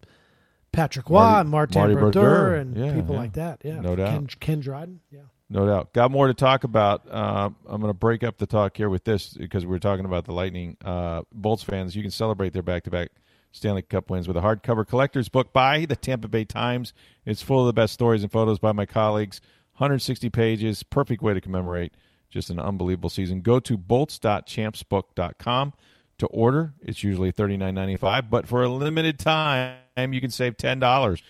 [0.73, 2.55] Patrick Roy and Martin Marty Brodeur Brodeur.
[2.57, 3.21] and Yeah, people yeah.
[3.21, 3.61] like that.
[3.65, 4.11] Yeah, No doubt.
[4.11, 5.01] Ken, Ken Dryden.
[5.11, 5.21] Yeah.
[5.53, 5.93] No doubt.
[5.93, 7.03] Got more to talk about.
[7.11, 10.05] Uh, I'm going to break up the talk here with this because we are talking
[10.05, 10.77] about the Lightning.
[10.85, 13.11] Uh, Bolts fans, you can celebrate their back to back
[13.51, 16.93] Stanley Cup wins with a hardcover collector's book by the Tampa Bay Times.
[17.27, 19.41] It's full of the best stories and photos by my colleagues.
[19.73, 20.85] 160 pages.
[20.85, 21.95] Perfect way to commemorate
[22.29, 23.41] just an unbelievable season.
[23.41, 25.73] Go to bolts.champsbook.com
[26.19, 26.75] to order.
[26.81, 29.79] It's usually $39.95, but for a limited time,
[30.13, 31.23] you can save $10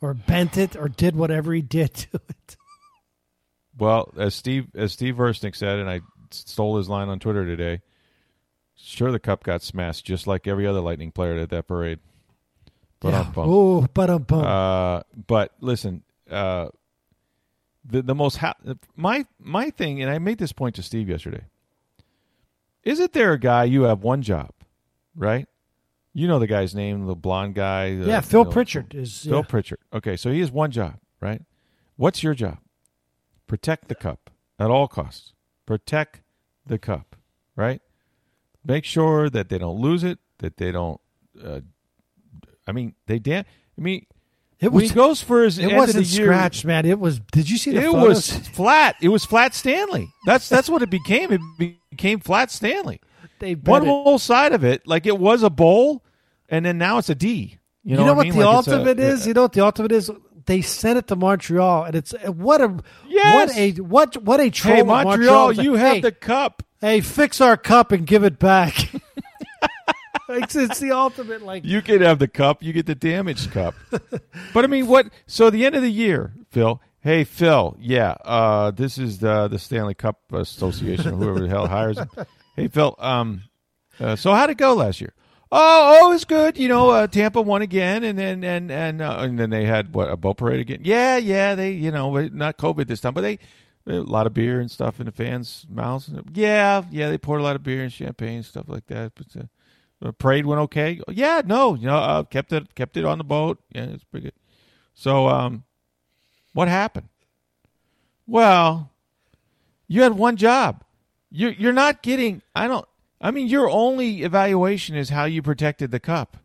[0.00, 2.56] or bent it, or did whatever he did to it?
[3.76, 6.00] Well, as Steve as Steve Versnick said, and I
[6.30, 7.82] stole his line on Twitter today.
[8.74, 12.00] Sure, the cup got smashed just like every other Lightning player at that parade.
[13.02, 13.32] But yeah.
[13.36, 14.44] Oh, but um, bum.
[14.44, 16.68] Uh, but listen, uh,
[17.84, 18.54] the the most ha-
[18.94, 21.44] my my thing, and I made this point to Steve yesterday.
[22.84, 24.50] Isn't there a guy you have one job,
[25.16, 25.48] right?
[26.14, 27.96] You know the guy's name, the blonde guy.
[27.96, 29.24] the- yeah, Phil you know, Pritchard is.
[29.24, 29.42] Phil yeah.
[29.42, 29.78] Pritchard.
[29.92, 31.42] Okay, so he has one job, right?
[31.96, 32.58] What's your job?
[33.48, 34.30] Protect the cup
[34.60, 35.32] at all costs.
[35.66, 36.20] Protect
[36.64, 37.16] the cup,
[37.56, 37.82] right?
[38.64, 41.00] Make sure that they don't lose it, that they don't.
[41.42, 41.62] Uh,
[42.66, 43.44] I mean, they damn.
[43.78, 44.06] I mean,
[44.60, 44.84] It was.
[44.90, 46.84] he goes for his It wasn't of the year, scratched, man.
[46.86, 47.18] It was.
[47.32, 48.08] Did you see the it photos?
[48.08, 48.96] was flat.
[49.00, 50.08] It was flat Stanley.
[50.26, 51.32] That's that's what it became.
[51.32, 51.40] It
[51.90, 53.00] became flat Stanley.
[53.40, 53.86] They One it.
[53.86, 56.04] whole side of it, like it was a bowl,
[56.48, 57.58] and then now it's a D.
[57.82, 58.38] You know, You know, what, what I mean?
[58.38, 59.26] the Like it's a- ultimate is?
[59.26, 60.10] You know what the ultimate is?
[60.46, 62.76] They sent it to Montreal, and it's what a
[63.08, 63.34] Yes.
[63.48, 64.74] what a what what a troll.
[64.76, 66.62] Hey, of Montreal, It's like, you have hey, the cup.
[66.80, 68.90] hey, fix our cup and give it back.
[70.28, 71.42] it's, it's the ultimate.
[71.42, 72.62] Like You can have the cup.
[72.62, 73.74] You get the damaged cup.
[73.90, 75.06] but I mean, what?
[75.26, 76.80] So the end of the year, Phil.
[77.00, 77.76] Hey, Phil.
[77.80, 82.08] Yeah, uh, this is the the Stanley Cup Association, whoever the hell hires him.
[82.54, 82.94] Hey, Phil.
[82.98, 83.44] Um,
[83.98, 85.14] uh, so how'd it go last year?
[85.50, 86.58] Oh, oh, it's good.
[86.58, 89.94] You know, uh, Tampa won again, and then and and uh, and then they had
[89.94, 90.80] what a boat parade again.
[90.82, 91.54] Yeah, yeah.
[91.54, 93.38] They, you know, not COVID this time, but they
[93.86, 96.10] a lot of beer and stuff in the fans' mouths.
[96.32, 97.10] Yeah, yeah.
[97.10, 99.12] They poured a lot of beer and champagne and stuff like that.
[99.14, 99.48] But
[100.02, 101.00] uh, Uh, parade went okay.
[101.08, 103.58] Yeah, no, you know, uh, kept it kept it on the boat.
[103.70, 104.34] Yeah, it's pretty good.
[104.94, 105.64] So, um,
[106.52, 107.08] what happened?
[108.26, 108.90] Well,
[109.88, 110.84] you had one job.
[111.30, 112.42] You're you're not getting.
[112.54, 112.86] I don't.
[113.20, 116.36] I mean, your only evaluation is how you protected the cup.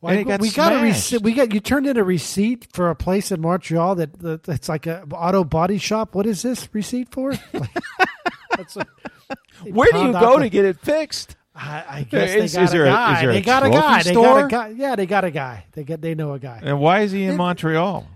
[0.00, 1.22] Well, got we got a receipt.
[1.22, 4.68] We got you turned in a receipt for a place in Montreal that, that it's
[4.68, 6.14] like a auto body shop.
[6.14, 7.32] What is this receipt for?
[8.58, 8.86] a,
[9.64, 11.35] Where do you go to get it fixed?
[11.56, 13.22] I, I guess is, they got a guy.
[13.22, 14.00] A, they got a guy.
[14.00, 14.12] Store?
[14.12, 14.68] They got a guy.
[14.76, 15.64] Yeah, they got a guy.
[15.72, 16.02] They get.
[16.02, 16.60] They know a guy.
[16.62, 18.06] And why is he in Montreal?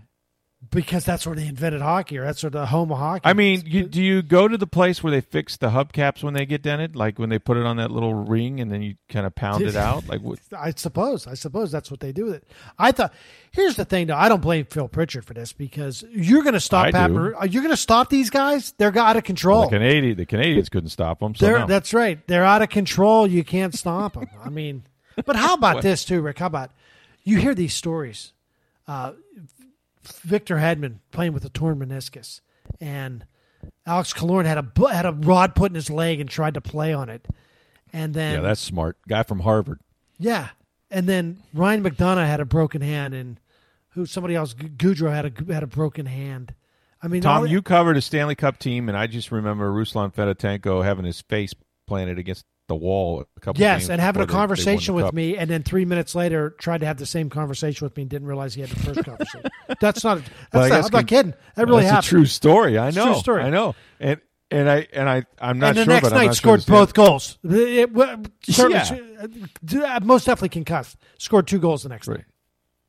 [0.70, 3.22] Because that's where they invented hockey, or that's where the home of hockey.
[3.24, 6.34] I mean, you, do you go to the place where they fix the hubcaps when
[6.34, 8.94] they get dented, like when they put it on that little ring and then you
[9.08, 10.06] kind of pound it out?
[10.08, 10.38] Like, what?
[10.56, 12.48] I suppose, I suppose that's what they do with it.
[12.78, 13.12] I thought.
[13.52, 14.16] Here's the thing, though.
[14.16, 17.10] I don't blame Phil Pritchard for this because you're going to stop Pat.
[17.10, 18.72] You're going to stop these guys.
[18.78, 19.60] They're out of control.
[19.60, 21.34] Well, the Canadian, the Canadians couldn't stop them.
[21.34, 21.66] So no.
[21.66, 22.24] That's right.
[22.28, 23.26] They're out of control.
[23.26, 24.28] You can't stop them.
[24.44, 24.84] I mean,
[25.26, 26.38] but how about this too, Rick?
[26.38, 26.70] How about
[27.24, 28.32] you hear these stories?
[28.86, 29.12] Uh,
[30.02, 32.40] Victor Hedman playing with a torn meniscus,
[32.80, 33.26] and
[33.86, 36.92] Alex Killorn had a had a rod put in his leg and tried to play
[36.92, 37.26] on it,
[37.92, 39.80] and then yeah, that's smart guy from Harvard.
[40.18, 40.48] Yeah,
[40.90, 43.40] and then Ryan McDonagh had a broken hand, and
[43.90, 46.54] who somebody else Goodrow had a had a broken hand.
[47.02, 50.84] I mean, Tom, you covered a Stanley Cup team, and I just remember Ruslan Fedotenko
[50.84, 51.54] having his face
[51.86, 53.60] planted against the wall a couple.
[53.60, 56.98] Yes, and having a conversation with me, and then three minutes later tried to have
[56.98, 59.50] the same conversation with me and didn't realize he had the first conversation.
[59.80, 60.22] That's not.
[60.52, 61.34] That's not I'm not kidding.
[61.56, 62.06] That really that's happened.
[62.06, 62.78] a true story.
[62.78, 63.06] I know.
[63.06, 63.42] True story.
[63.42, 63.74] I know.
[63.98, 66.94] And and I and I I'm not and the sure, next night scored sure both
[66.94, 67.38] goals.
[67.42, 69.96] It, it, certainly, yeah.
[69.96, 70.96] Uh, most definitely concussed.
[71.18, 72.18] Scored two goals the next right.
[72.18, 72.26] night.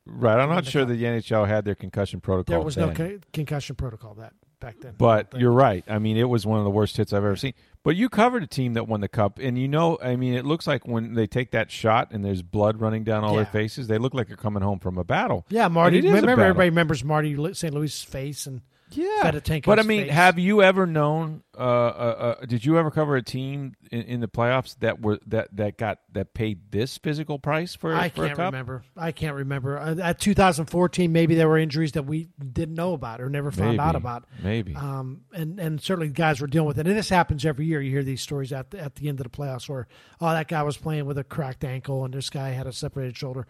[0.06, 0.40] Right.
[0.40, 2.58] I'm not sure that the NHL had their concussion protocol.
[2.58, 2.90] There was then.
[2.90, 4.94] no con- concussion protocol that back then.
[4.98, 5.84] But you're right.
[5.90, 7.54] I mean, it was one of the worst hits I've ever seen.
[7.84, 10.46] But you covered a team that won the cup, and you know, I mean, it
[10.46, 13.38] looks like when they take that shot and there's blood running down all yeah.
[13.38, 15.46] their faces, they look like they're coming home from a battle.
[15.50, 16.00] Yeah, Marty.
[16.00, 17.74] Remember, everybody remembers Marty St.
[17.74, 18.62] Louis' face and
[18.96, 19.24] yeah.
[19.24, 19.66] got a tank.
[19.66, 20.12] But I mean, face.
[20.12, 21.44] have you ever known?
[21.58, 25.20] Uh, uh, uh, did you ever cover a team in, in, the playoffs that were
[25.28, 27.94] that that got that paid this physical price for?
[27.94, 28.84] I for can't remember.
[28.96, 29.78] I can't remember.
[29.78, 33.72] Uh, at 2014, maybe there were injuries that we didn't know about or never found
[33.72, 34.26] maybe, out about.
[34.42, 34.76] Maybe.
[34.76, 36.88] Um, and and certainly guys were dealing with it.
[36.88, 37.82] And this happens every year.
[37.82, 39.88] You hear these stories at the, at the end of the playoffs where
[40.20, 43.18] oh that guy was playing with a cracked ankle and this guy had a separated
[43.18, 43.46] shoulder.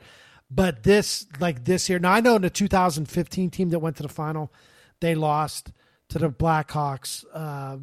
[0.54, 1.98] But this like this year.
[1.98, 4.52] Now I know in the 2015 team that went to the final,
[5.02, 5.74] they lost
[6.10, 7.26] to the Blackhawks.
[7.34, 7.78] Uh,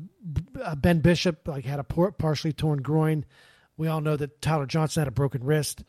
[0.77, 3.25] ben Bishop like had a partially torn groin.
[3.77, 5.85] We all know that Tyler Johnson had a broken wrist.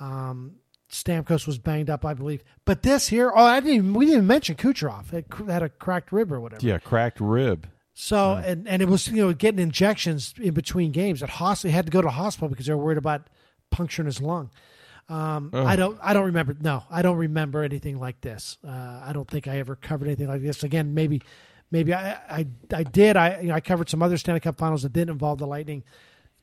[0.00, 0.56] Um,
[0.90, 2.42] Stamkos was banged up, I believe.
[2.64, 3.74] But this here, oh, I didn't.
[3.74, 6.64] Even, we didn't even mention Kucherov had, had a cracked rib or whatever.
[6.64, 7.68] Yeah, cracked rib.
[7.94, 8.50] So yeah.
[8.50, 11.74] and and it was you know getting injections in between games at hospital.
[11.74, 13.28] Had to go to hospital because they were worried about
[13.70, 14.50] puncturing his lung.
[15.08, 15.64] Um, oh.
[15.64, 15.98] I don't.
[16.02, 16.56] I don't remember.
[16.60, 18.58] No, I don't remember anything like this.
[18.66, 20.64] Uh, I don't think I ever covered anything like this.
[20.64, 21.22] Again, maybe
[21.70, 23.16] maybe I I, I did.
[23.16, 25.84] I you know, I covered some other Stanley Cup Finals that didn't involve the Lightning.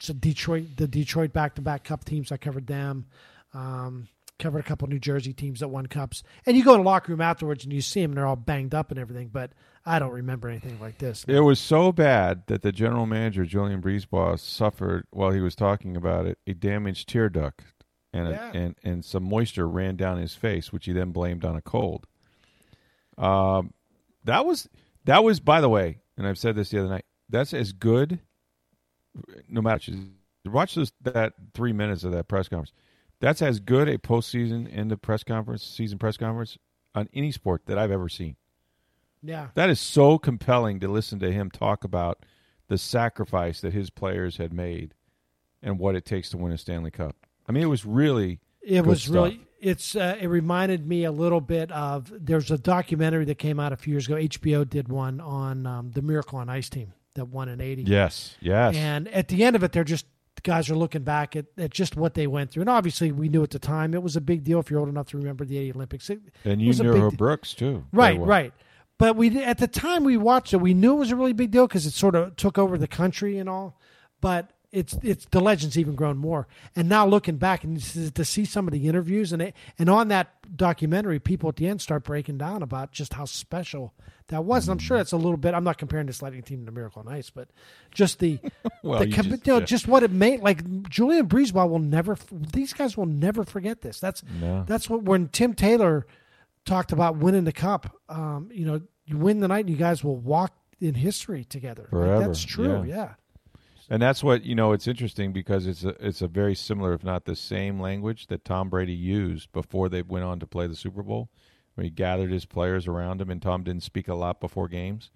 [0.10, 2.32] A Detroit, the Detroit back-to-back Cup teams.
[2.32, 3.06] I covered them.
[3.54, 4.10] Um,
[4.40, 6.24] covered a couple New Jersey teams that won cups.
[6.46, 8.36] And you go to the locker room afterwards and you see them and they're all
[8.36, 9.30] banged up and everything.
[9.30, 9.52] But
[9.86, 11.24] I don't remember anything like this.
[11.28, 15.96] It was so bad that the general manager Julien BriseBois suffered while he was talking
[15.96, 17.64] about it a damaged tear duct.
[18.14, 18.52] And, yeah.
[18.52, 21.62] a, and and some moisture ran down his face, which he then blamed on a
[21.62, 22.06] cold.
[23.18, 23.74] Um,
[24.24, 24.70] that was
[25.06, 27.06] that was, by the way, and I've said this the other night.
[27.30, 28.20] That's as good.
[29.48, 29.94] No matter
[30.46, 32.74] watch those that three minutes of that press conference.
[33.20, 36.58] That's as good a postseason end of press conference, season press conference
[36.94, 38.36] on any sport that I've ever seen.
[39.22, 42.26] Yeah, that is so compelling to listen to him talk about
[42.68, 44.94] the sacrifice that his players had made
[45.62, 47.16] and what it takes to win a Stanley Cup.
[47.48, 49.16] I mean, it was really it was stuff.
[49.16, 53.60] really it's uh, it reminded me a little bit of there's a documentary that came
[53.60, 54.16] out a few years ago.
[54.16, 57.84] HBO did one on um, the Miracle on Ice team that won in '80.
[57.84, 58.76] Yes, yes.
[58.76, 61.72] And at the end of it, they're just the guys are looking back at, at
[61.72, 64.22] just what they went through, and obviously we knew at the time it was a
[64.22, 66.10] big deal if you're old enough to remember the '80 Olympics.
[66.10, 68.18] It, and you knew Herb Brooks too, right?
[68.18, 68.28] Well.
[68.28, 68.54] Right.
[69.00, 71.52] But we at the time we watched it, we knew it was a really big
[71.52, 73.80] deal because it sort of took over the country and all.
[74.22, 76.48] But it's it's the legend's even grown more.
[76.76, 77.80] And now looking back and
[78.16, 81.68] to see some of the interviews and it, and on that documentary, people at the
[81.68, 83.94] end start breaking down about just how special
[84.28, 84.68] that was.
[84.68, 85.54] And I'm sure that's a little bit.
[85.54, 87.50] I'm not comparing this Lightning team to Miracle on Ice, but
[87.94, 88.40] just the,
[88.84, 89.66] well, the just, you know, yeah.
[89.66, 90.42] just what it made.
[90.42, 92.18] Like Julien BriseBois will never.
[92.32, 94.00] These guys will never forget this.
[94.00, 94.64] That's no.
[94.68, 96.08] that's what when Tim Taylor
[96.66, 97.96] talked about winning the cup.
[98.10, 101.88] Um, you know, you win the night, and you guys will walk in history together.
[101.92, 102.84] Like, that's true.
[102.88, 102.96] yeah.
[102.96, 103.14] yeah.
[103.94, 104.72] And that's what you know.
[104.72, 108.44] It's interesting because it's a it's a very similar, if not the same, language that
[108.44, 111.30] Tom Brady used before they went on to play the Super Bowl,
[111.76, 113.30] where he gathered his players around him.
[113.30, 115.12] And Tom didn't speak a lot before games,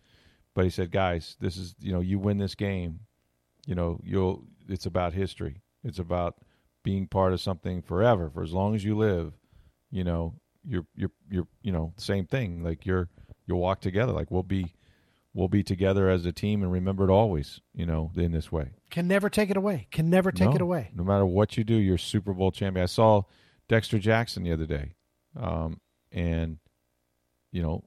[0.53, 2.99] but he said, "Guys, this is you know, you win this game,
[3.65, 4.43] you know, you'll.
[4.69, 5.63] It's about history.
[5.84, 6.36] It's about
[6.84, 9.34] being part of something forever for as long as you live.
[9.89, 12.63] You know, you're you're you're you know, same thing.
[12.63, 13.09] Like you're
[13.47, 14.11] you'll walk together.
[14.13, 14.75] Like we'll be."
[15.38, 18.71] We'll be together as a team and remember it always, you know, in this way.
[18.89, 19.88] Can never take it away.
[19.91, 20.89] Can never take no, it away.
[20.95, 22.81] No matter what you do, you're Super Bowl champion.
[22.81, 23.21] I saw
[23.69, 24.95] Dexter Jackson the other day.
[25.39, 25.79] Um,
[26.11, 26.57] and,
[27.51, 27.83] you know,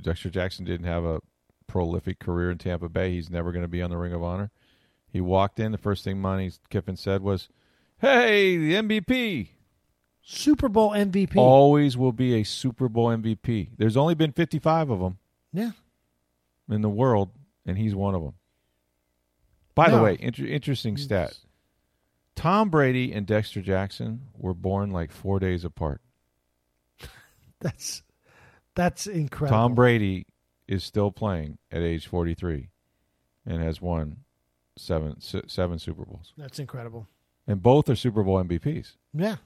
[0.00, 1.18] Dexter Jackson didn't have a
[1.66, 3.10] prolific career in Tampa Bay.
[3.10, 4.52] He's never going to be on the Ring of Honor.
[5.08, 5.72] He walked in.
[5.72, 7.48] The first thing Monte Kiffin said was,
[7.98, 9.48] Hey, the MVP.
[10.22, 11.34] Super Bowl MVP.
[11.34, 13.70] Always will be a Super Bowl MVP.
[13.76, 15.18] There's only been 55 of them.
[15.52, 15.72] Yeah
[16.68, 17.30] in the world,
[17.66, 18.34] and he's one of them.
[19.74, 19.96] By no.
[19.96, 21.36] the way, inter- interesting stat:
[22.34, 26.00] Tom Brady and Dexter Jackson were born like four days apart.
[27.60, 28.02] that's
[28.74, 29.56] that's incredible.
[29.56, 30.26] Tom Brady
[30.66, 32.70] is still playing at age forty three,
[33.46, 34.18] and has won
[34.76, 36.32] seven seven Super Bowls.
[36.36, 37.06] That's incredible.
[37.46, 38.92] And both are Super Bowl MVPs.
[39.14, 39.36] Yeah.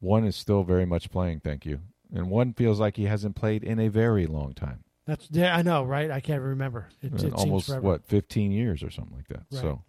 [0.00, 1.80] One is still very much playing, thank you.
[2.12, 4.82] And one feels like he hasn't played in a very long time.
[5.10, 6.08] That's yeah, I know, right?
[6.08, 6.88] I can't remember.
[7.02, 9.42] It, it almost what fifteen years or something like that.
[9.50, 9.60] Right.
[9.60, 9.82] So,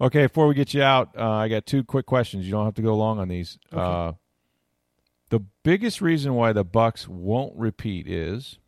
[0.00, 2.46] okay, before we get you out, uh, I got two quick questions.
[2.46, 3.58] You don't have to go long on these.
[3.72, 3.82] Okay.
[3.82, 4.12] Uh,
[5.30, 8.60] the biggest reason why the Bucks won't repeat is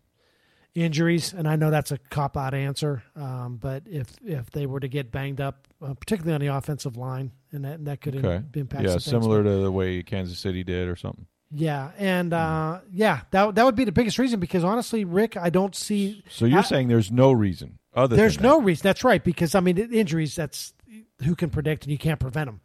[0.74, 3.04] injuries, and I know that's a cop out answer.
[3.14, 6.96] Um, but if if they were to get banged up, uh, particularly on the offensive
[6.96, 8.44] line, and that and that could okay.
[8.58, 8.82] impact.
[8.82, 11.28] Yeah, similar to the way Kansas City did or something.
[11.52, 15.48] Yeah, and uh, yeah, that that would be the biggest reason because honestly, Rick, I
[15.48, 16.24] don't see.
[16.28, 18.16] So you're I, saying there's no reason other.
[18.16, 18.82] There's no reason.
[18.82, 20.34] That's right because I mean injuries.
[20.34, 20.74] That's
[21.22, 22.60] who can predict and you can't prevent them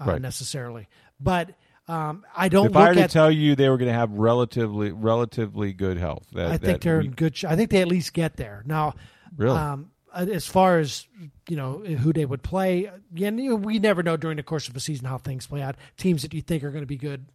[0.00, 0.20] uh, right.
[0.20, 0.88] necessarily.
[1.20, 1.50] But
[1.88, 2.66] um, I don't.
[2.66, 6.26] If I were to tell you they were going to have relatively relatively good health,
[6.32, 7.44] that, I think they're we, in good.
[7.44, 8.94] I think they at least get there now.
[9.36, 9.58] Really.
[9.58, 11.06] Um, as far as
[11.48, 14.80] you know who they would play, yeah, we never know during the course of a
[14.80, 15.76] season how things play out.
[15.96, 17.26] Teams that you think are going to be good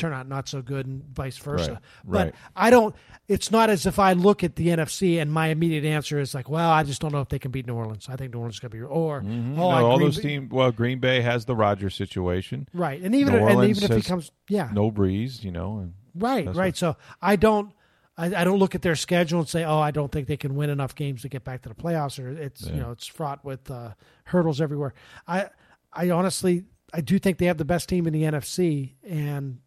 [0.00, 1.72] turn out not so good and vice versa.
[1.72, 2.34] Right, but right.
[2.56, 2.94] I don't
[3.28, 6.48] it's not as if I look at the NFC and my immediate answer is like,
[6.48, 8.08] well, I just don't know if they can beat New Orleans.
[8.08, 9.60] I think New Orleans is going to be or mm-hmm.
[9.60, 12.66] oh, no, all those teams well, Green Bay has the Rodgers situation.
[12.72, 13.00] Right.
[13.00, 14.70] And even and even if he comes yeah.
[14.72, 15.90] No breeze, you know.
[16.14, 16.56] right, right.
[16.56, 17.72] What, so I don't
[18.16, 20.54] I, I, don't look at their schedule and say, "Oh, I don't think they can
[20.54, 22.74] win enough games to get back to the playoffs." Or it's yeah.
[22.74, 23.90] you know it's fraught with uh,
[24.24, 24.92] hurdles everywhere.
[25.26, 25.48] I
[25.92, 29.60] I honestly I do think they have the best team in the NFC, and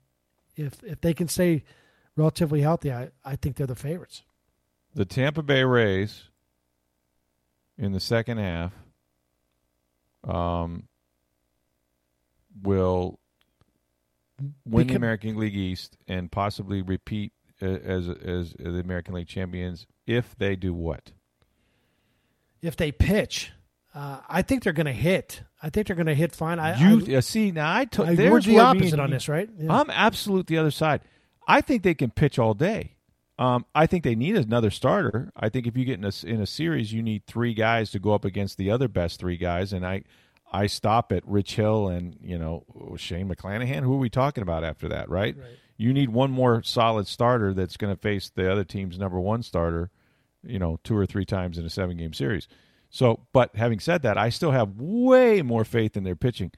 [0.55, 1.63] if if they can stay
[2.15, 4.23] relatively healthy, I, I think they're the favorites.
[4.93, 6.29] The Tampa Bay Rays
[7.77, 8.73] in the second half
[10.23, 10.87] um,
[12.61, 13.19] will
[14.65, 20.35] win the American League East and possibly repeat as as the American League champions if
[20.37, 21.11] they do what?
[22.61, 23.51] If they pitch.
[23.93, 25.43] Uh, I think they're going to hit.
[25.61, 26.59] I think they're going to hit fine.
[26.59, 27.73] I, you I, see now.
[27.73, 28.07] I took.
[28.07, 29.49] We're the opposite on this, right?
[29.57, 29.71] Yeah.
[29.71, 31.01] I'm absolute the other side.
[31.47, 32.95] I think they can pitch all day.
[33.37, 35.31] Um, I think they need another starter.
[35.35, 37.99] I think if you get in a in a series, you need three guys to
[37.99, 40.03] go up against the other best three guys, and I
[40.51, 42.63] I stop at Rich Hill and you know
[42.95, 43.81] Shane McClanahan.
[43.81, 45.35] Who are we talking about after that, right?
[45.37, 45.47] right.
[45.77, 49.41] You need one more solid starter that's going to face the other team's number one
[49.41, 49.89] starter,
[50.43, 52.47] you know, two or three times in a seven game series.
[52.93, 56.51] So, but having said that, I still have way more faith in their pitching.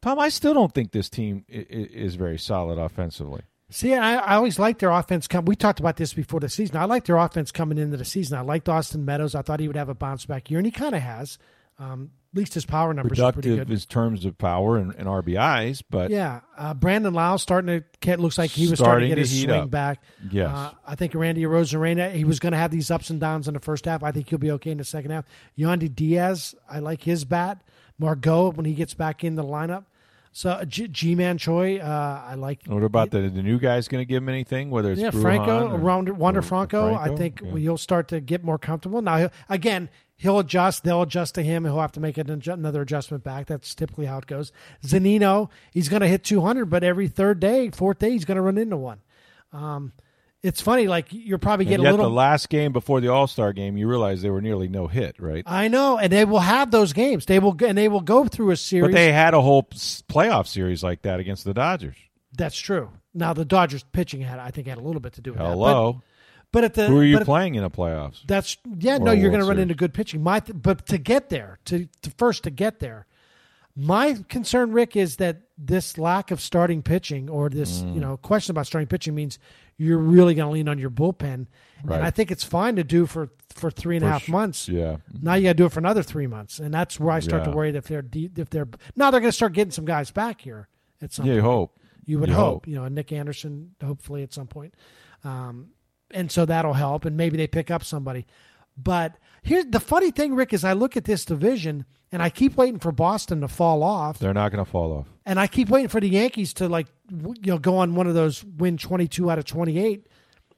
[0.00, 3.42] Tom, I still don't think this team is very solid offensively.
[3.68, 5.26] See, I, I always liked their offense.
[5.26, 6.78] Come, we talked about this before the season.
[6.78, 8.38] I liked their offense coming into the season.
[8.38, 9.34] I liked Austin Meadows.
[9.34, 11.36] I thought he would have a bounce back year, and he kind of has.
[11.78, 16.10] Um, least his power numbers Productive are in terms of power and, and RBIs, but
[16.10, 19.18] yeah, uh, Brandon Lowe starting to get looks like he was starting, starting to get
[19.18, 19.70] his swing up.
[19.70, 20.02] back.
[20.30, 23.48] Yes, uh, I think Randy Arozarena he was going to have these ups and downs
[23.48, 24.02] in the first half.
[24.02, 25.24] I think he'll be okay in the second half.
[25.58, 27.62] Yandy Diaz, I like his bat.
[27.98, 29.84] Margot when he gets back in the lineup.
[30.36, 32.62] So Ji-Man Choi, uh, I like.
[32.66, 34.68] What about the the new guy's going to give him anything?
[34.68, 37.54] Whether it's yeah, Brujan Franco, or, Wander, Franco, Franco, I think yeah.
[37.54, 39.00] you'll start to get more comfortable.
[39.00, 40.84] Now, again, he'll adjust.
[40.84, 41.64] They'll adjust to him.
[41.64, 43.46] He'll have to make another adjustment back.
[43.46, 44.52] That's typically how it goes.
[44.84, 48.42] Zunino, he's going to hit 200, but every third day, fourth day, he's going to
[48.42, 49.00] run into one.
[49.52, 49.92] Um,
[50.42, 52.04] it's funny, like you're probably getting a little.
[52.04, 55.16] The last game before the All Star game, you realize they were nearly no hit,
[55.18, 55.42] right?
[55.46, 57.24] I know, and they will have those games.
[57.24, 58.88] They will, and they will go through a series.
[58.90, 61.96] But they had a whole playoff series like that against the Dodgers.
[62.36, 62.90] That's true.
[63.14, 65.92] Now the Dodgers pitching had, I think, had a little bit to do with Hello.
[65.92, 65.98] that.
[66.54, 68.22] But at the who are you playing in the playoffs?
[68.26, 68.96] That's yeah.
[68.98, 70.22] No, you're going to run into good pitching.
[70.22, 73.06] My but to get there, to, to first to get there,
[73.76, 77.94] my concern, Rick, is that this lack of starting pitching or this Mm.
[77.94, 79.38] you know question about starting pitching means
[79.76, 81.46] you're really going to lean on your bullpen.
[81.82, 81.96] Right.
[81.96, 84.68] And I think it's fine to do for for three and a half sh- months.
[84.68, 87.20] Yeah, Now you got to do it for another three months, and that's where I
[87.20, 89.72] start to worry that if they're de- if they're now they're going to start getting
[89.72, 90.68] some guys back here
[91.02, 91.34] at some yeah.
[91.34, 91.76] You hope.
[92.06, 92.68] You would You hope, hope.
[92.68, 94.74] you know, Nick Anderson, hopefully at some point.
[95.24, 95.68] Um,
[96.10, 98.26] and so that'll help, and maybe they pick up somebody.
[98.76, 102.56] But here's the funny thing, Rick, is I look at this division and I keep
[102.56, 105.06] waiting for Boston to fall off, They're not going to fall off.
[105.26, 108.14] and I keep waiting for the Yankees to like, you know, go on one of
[108.14, 110.06] those win twenty two out of twenty eight,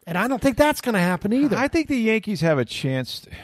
[0.07, 1.57] and I don't think that's going to happen either.
[1.57, 3.27] I think the Yankees have a chance.
[3.31, 3.37] I,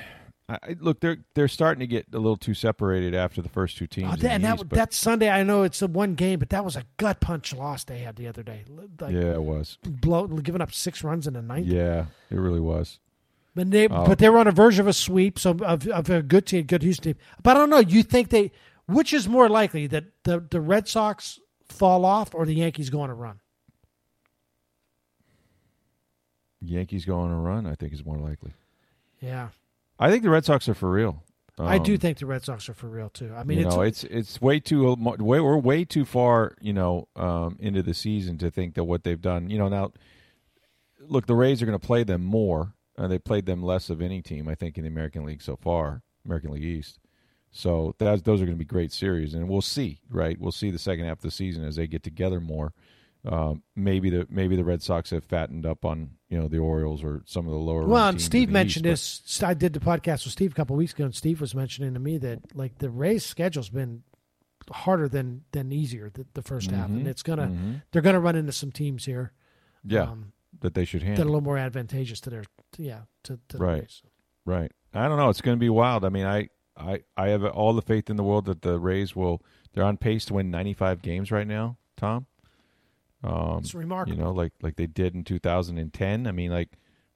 [0.62, 3.86] I- look, they're they're starting to get a little too separated after the first two
[3.86, 4.10] teams.
[4.12, 6.64] Oh, that, and that East, that Sunday, I know it's a one game, but that
[6.64, 8.64] was a gut punch loss they had the other day.
[9.00, 9.78] Like, yeah, it was.
[9.82, 11.66] blow, giving up six runs in the ninth.
[11.66, 12.98] Yeah, it really was.
[13.54, 14.06] But they, Oh.
[14.06, 16.64] but they were on a verge of a sweep, so of, of a good team,
[16.64, 17.22] good Houston team.
[17.42, 17.80] But I don't know.
[17.80, 18.50] You think they,
[18.86, 21.38] which is more likely that the the Red Sox
[21.68, 23.40] fall off or the Yankees go on a run?
[26.60, 28.52] Yankees going on a run, I think, is more likely.
[29.20, 29.48] Yeah,
[30.02, 31.22] I think the Red Sox are for real.
[31.58, 33.32] I do Um, think the Red Sox are for real too.
[33.36, 36.72] I mean, you it's, know, it's it's way too way we're way too far, you
[36.72, 39.50] know, um, into the season to think that what they've done.
[39.50, 39.92] You know, now
[40.98, 42.74] look, the Rays are going to play them more.
[42.98, 45.56] Uh, they played them less of any team, I think, in the American League so
[45.56, 46.98] far, American League East.
[47.50, 50.00] So those are going to be great series, and we'll see.
[50.08, 52.72] Right, we'll see the second half of the season as they get together more.
[53.24, 57.04] Um, maybe the maybe the Red Sox have fattened up on you know the Orioles
[57.04, 57.86] or some of the lower.
[57.86, 59.42] well, and Steve mentioned East, this.
[59.44, 62.00] I did the podcast with Steve a couple weeks ago, and Steve was mentioning to
[62.00, 64.02] me that like the Rays' schedule's been
[64.70, 67.08] harder than than easier the, the 1st half, and Mhm.
[67.08, 67.82] it's gonna Mhm.
[67.92, 69.32] they're gonna run into some teams here.
[69.84, 72.42] yeah, um, that they should handle that are a little more advantageous to their
[72.72, 73.80] to, yeah to, to the Right.
[73.82, 74.02] Rays.
[74.44, 74.72] Right.
[74.94, 75.28] I don't know.
[75.28, 76.04] It's going to be wild.
[76.04, 79.14] I mean, I, I, I have all the faith in the world that the Rays
[79.16, 79.40] will.
[79.72, 82.26] They're on pace to win 95 games right now, Tom.
[83.22, 84.16] Um, It's remarkable.
[84.18, 86.26] You know, like like they did in 2010.
[86.26, 86.70] I mean, like,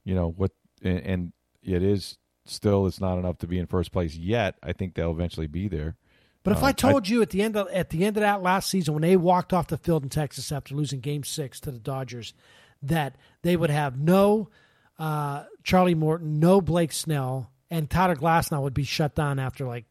[0.04, 0.52] you know what?
[0.82, 1.32] And, and
[1.62, 2.86] it is still.
[2.86, 4.56] It's not enough to be in first place yet.
[4.62, 5.96] I think they'll eventually be there.
[6.44, 8.40] But if Uh, I told you at the end of at the end of that
[8.42, 11.72] last season when they walked off the field in Texas after losing Game Six to
[11.72, 12.34] the Dodgers,
[12.82, 14.48] that they would have no
[14.98, 19.86] uh, Charlie Morton, no Blake Snell, and Tyler Glasnow would be shut down after like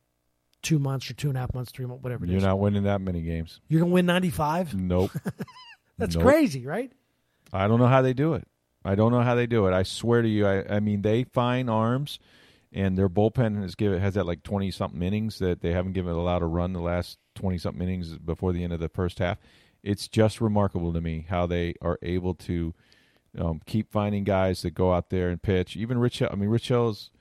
[0.61, 2.43] two months or two and a half months, three months, whatever it You're is.
[2.43, 3.59] not winning that many games.
[3.67, 4.73] You're gonna win ninety five.
[4.73, 5.11] Nope.
[5.97, 6.25] That's Nope.
[6.25, 6.91] crazy, right?
[7.53, 8.47] I don't know how they do it.
[8.83, 9.73] I don't know how they do it.
[9.73, 10.45] I swear to you.
[10.45, 12.19] I, I mean, they find arms,
[12.71, 16.13] and their bullpen has given has that like twenty something innings that they haven't given
[16.13, 19.37] allowed a run the last twenty something innings before the end of the first half.
[19.83, 22.73] It's just remarkable to me how they are able to
[23.37, 25.75] um, keep finding guys that go out there and pitch.
[25.75, 27.11] Even Rich, I mean, Rich Hill's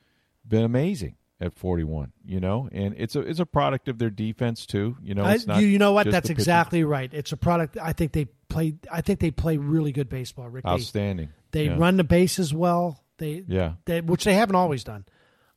[0.46, 2.12] been amazing at forty one.
[2.24, 4.96] You know, and it's a it's a product of their defense too.
[5.02, 6.10] You know, I- it's not you, you know what?
[6.10, 7.12] That's exactly right.
[7.12, 7.78] It's a product.
[7.80, 8.74] I think they play.
[8.90, 10.48] I think they play really good baseball.
[10.48, 11.28] Rick, outstanding.
[11.52, 11.76] they Yeah.
[11.76, 13.00] run the bases well.
[13.18, 13.74] They Yeah.
[13.84, 15.04] they, which they haven't always done.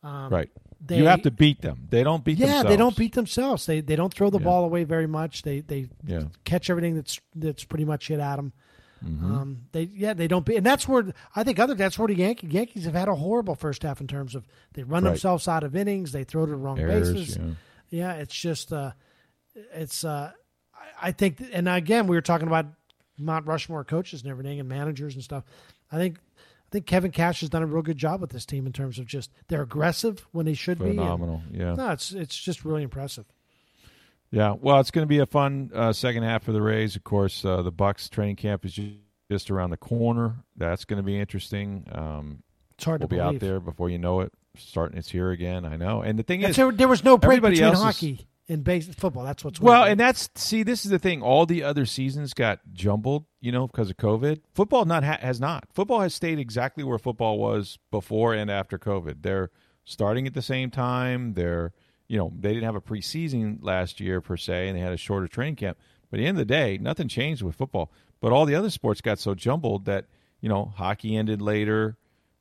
[0.03, 0.49] Um, right.
[0.79, 1.87] they- you have to beat them.
[1.89, 2.69] They don't beat yeah, themselves.
[2.69, 3.65] they don't beat themselves.
[3.65, 4.43] They they don't throw the Yeah.
[4.45, 5.41] ball away very much.
[5.41, 6.23] They they Yeah.
[6.45, 8.53] catch everything that's that's pretty much hit at them.
[9.03, 9.31] Mm-hmm.
[9.35, 12.15] Um, they yeah they don't beat, and that's where I think other that's where the
[12.15, 15.11] Yankees Yankees have had a horrible first half in terms of they run Right.
[15.11, 16.11] themselves out of innings.
[16.11, 17.37] They throw to the wrong Errors, bases.
[17.37, 17.43] yeah.
[17.89, 18.91] Yeah, it's just uh,
[19.73, 20.31] it's uh,
[20.73, 22.65] I- I think, and again, we were talking about
[23.17, 25.43] Mount Rushmore coaches and everything, and managers and stuff.
[25.91, 28.65] I think I think Kevin Cash has done a real good job with this team
[28.65, 30.85] in terms of just they're aggressive when they should be.
[30.89, 31.41] Phenomenal.
[31.51, 31.75] Yeah.
[31.75, 33.25] no, it's it's just really impressive.
[34.31, 34.55] Yeah.
[34.59, 36.95] Well, it's going to be a fun uh, second half for the Rays.
[36.95, 38.77] Of course, uh, the Bucks training camp is
[39.31, 40.35] just around the corner.
[40.55, 41.85] That's going to be interesting.
[41.91, 42.43] Um,
[42.75, 43.35] It's hard we'll to be believe.
[43.35, 44.33] out there before you know it.
[44.57, 45.65] Starting, it's here again.
[45.65, 46.01] I know.
[46.01, 48.19] And the thing That's- is, there, there was no break between else is-
[48.49, 49.23] and base football.
[49.23, 49.91] That's what's well, weird.
[49.91, 51.21] and that's see, this is the thing.
[51.21, 54.41] All the other seasons got jumbled, you know, because of COVID.
[54.53, 55.65] Football not ha- has not.
[55.73, 59.21] Football has stayed exactly where football was before and after COVID.
[59.21, 59.49] They're
[59.85, 61.33] starting at the same time.
[61.33, 61.73] They're,
[62.07, 64.97] you know, they didn't have a preseason last year per se, and they had a
[64.97, 65.77] shorter training camp.
[66.09, 67.91] But at the end of the day, nothing changed with football.
[68.21, 70.05] But all the other sports got so jumbled that
[70.41, 71.97] you know, hockey ended later.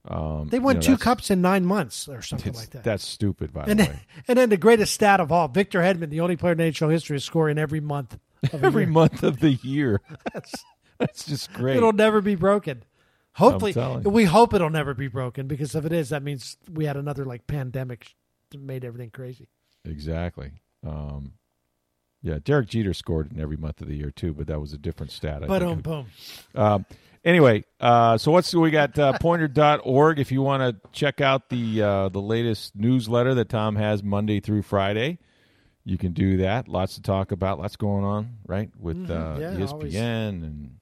[0.08, 2.84] Um, they won you know, two cups in nine months or something like that.
[2.84, 4.00] That's stupid, by and the then, way.
[4.28, 7.16] and then the greatest stat of all, Victor Hedman, the only player in NHL history
[7.16, 8.18] to score in every month.
[8.52, 8.92] Of Every year.
[8.92, 10.00] month of the year.
[10.98, 11.76] that's just great.
[11.76, 12.84] It'll never be broken.
[13.32, 16.96] Hopefully, we hope it'll never be broken because if it is, that means we had
[16.96, 18.14] another like pandemic
[18.50, 19.48] that made everything crazy.
[19.84, 20.52] Exactly.
[20.86, 21.32] Um,
[22.22, 24.78] yeah, Derek Jeter scored in every month of the year too, but that was a
[24.78, 25.42] different stat.
[25.46, 26.06] But um, boom.
[26.54, 26.86] Um,
[27.26, 31.82] Anyway, uh, so what's we got uh, poynter.org if you want to check out the
[31.82, 35.18] uh, the latest newsletter that Tom has Monday through Friday.
[35.84, 36.68] You can do that.
[36.68, 37.58] Lots to talk about.
[37.58, 38.70] Lots going on, right?
[38.78, 39.12] With mm-hmm.
[39.12, 39.94] uh, yeah, ESPN always.
[39.96, 40.76] and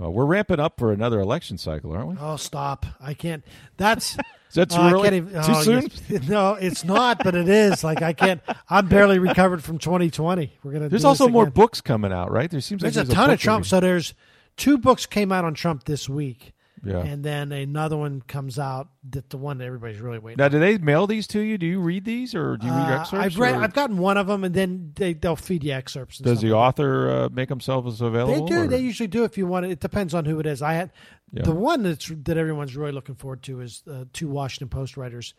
[0.00, 2.16] uh, we're ramping up for another election cycle, aren't we?
[2.20, 2.84] Oh, stop!
[3.00, 3.44] I can't.
[3.76, 4.16] That's
[4.48, 5.16] is that too uh, early?
[5.16, 5.90] Even, too oh, soon?
[6.08, 6.22] Yes.
[6.28, 7.84] No, it's not, but it is.
[7.84, 8.40] Like I can't.
[8.68, 10.58] I'm barely recovered from 2020.
[10.64, 10.88] We're gonna.
[10.88, 12.50] There's also more books coming out, right?
[12.50, 13.64] There seems there's like there's a ton of Trump.
[13.64, 14.14] So there's
[14.56, 16.52] two books came out on Trump this week.
[16.84, 16.98] Yeah.
[16.98, 20.38] And then another one comes out that the one that everybody's really waiting.
[20.38, 21.56] Now, do they mail these to you?
[21.56, 23.24] Do you read these, or do you read uh, excerpts?
[23.24, 23.54] I've read.
[23.54, 23.62] Or?
[23.62, 26.18] I've gotten one of them, and then they they'll feed you excerpts.
[26.18, 28.46] Does the author uh, make themselves available?
[28.46, 28.62] They do.
[28.62, 28.66] Or?
[28.66, 29.22] They usually do.
[29.22, 30.60] If you want it, it depends on who it is.
[30.60, 30.90] I had
[31.32, 31.42] yeah.
[31.42, 35.34] the one that's that everyone's really looking forward to is uh, two Washington Post writers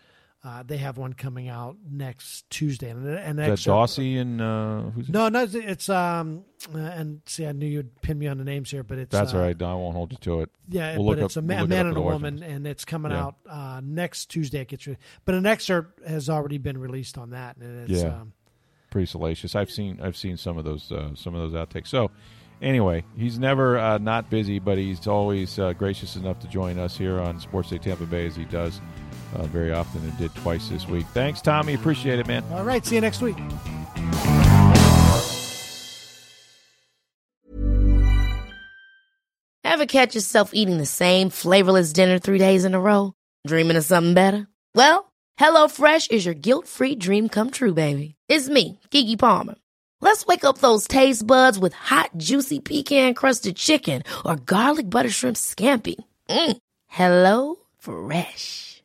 [0.46, 4.82] uh, they have one coming out next Tuesday, and an Is that Dawsey and uh,
[4.91, 8.44] who's no, no, it's um, uh, and see, I knew you'd pin me on the
[8.44, 9.62] names here, but it's that's uh, all right.
[9.62, 10.50] I won't hold you to it.
[10.68, 13.14] Yeah, we'll but it's up, a, we'll a man and a woman, and it's coming
[13.14, 13.24] yeah.
[13.24, 14.60] out uh, next Tuesday.
[14.62, 18.10] It gets, re- but an excerpt has already been released on that, and it's yeah.
[18.10, 18.34] Um,
[18.89, 19.56] pretty salacious.
[19.56, 21.88] I've seen I've seen some of those uh, some of those outtakes.
[21.88, 22.12] So
[22.62, 26.98] anyway, he's never uh, not busy, but he's always uh, gracious enough to join us
[26.98, 28.82] here on Sports Day Tampa Bay as he does
[29.36, 31.06] uh, very often and did twice this week.
[31.14, 31.74] Thanks, Tommy.
[31.74, 32.44] Appreciate it, man.
[32.52, 32.86] All right.
[32.86, 33.38] See you next week.
[39.66, 43.14] Ever catch yourself eating the same flavorless dinner three days in a row?
[43.48, 44.48] Dreaming of something better?
[44.76, 48.16] Well, HelloFresh is your guilt free dream come true, baby.
[48.30, 49.56] It's me, Keke Palmer.
[50.00, 55.10] Let's wake up those taste buds with hot, juicy pecan crusted chicken or garlic butter
[55.10, 55.96] shrimp scampi.
[56.30, 56.58] Mm.
[56.88, 58.72] Hello Fresh.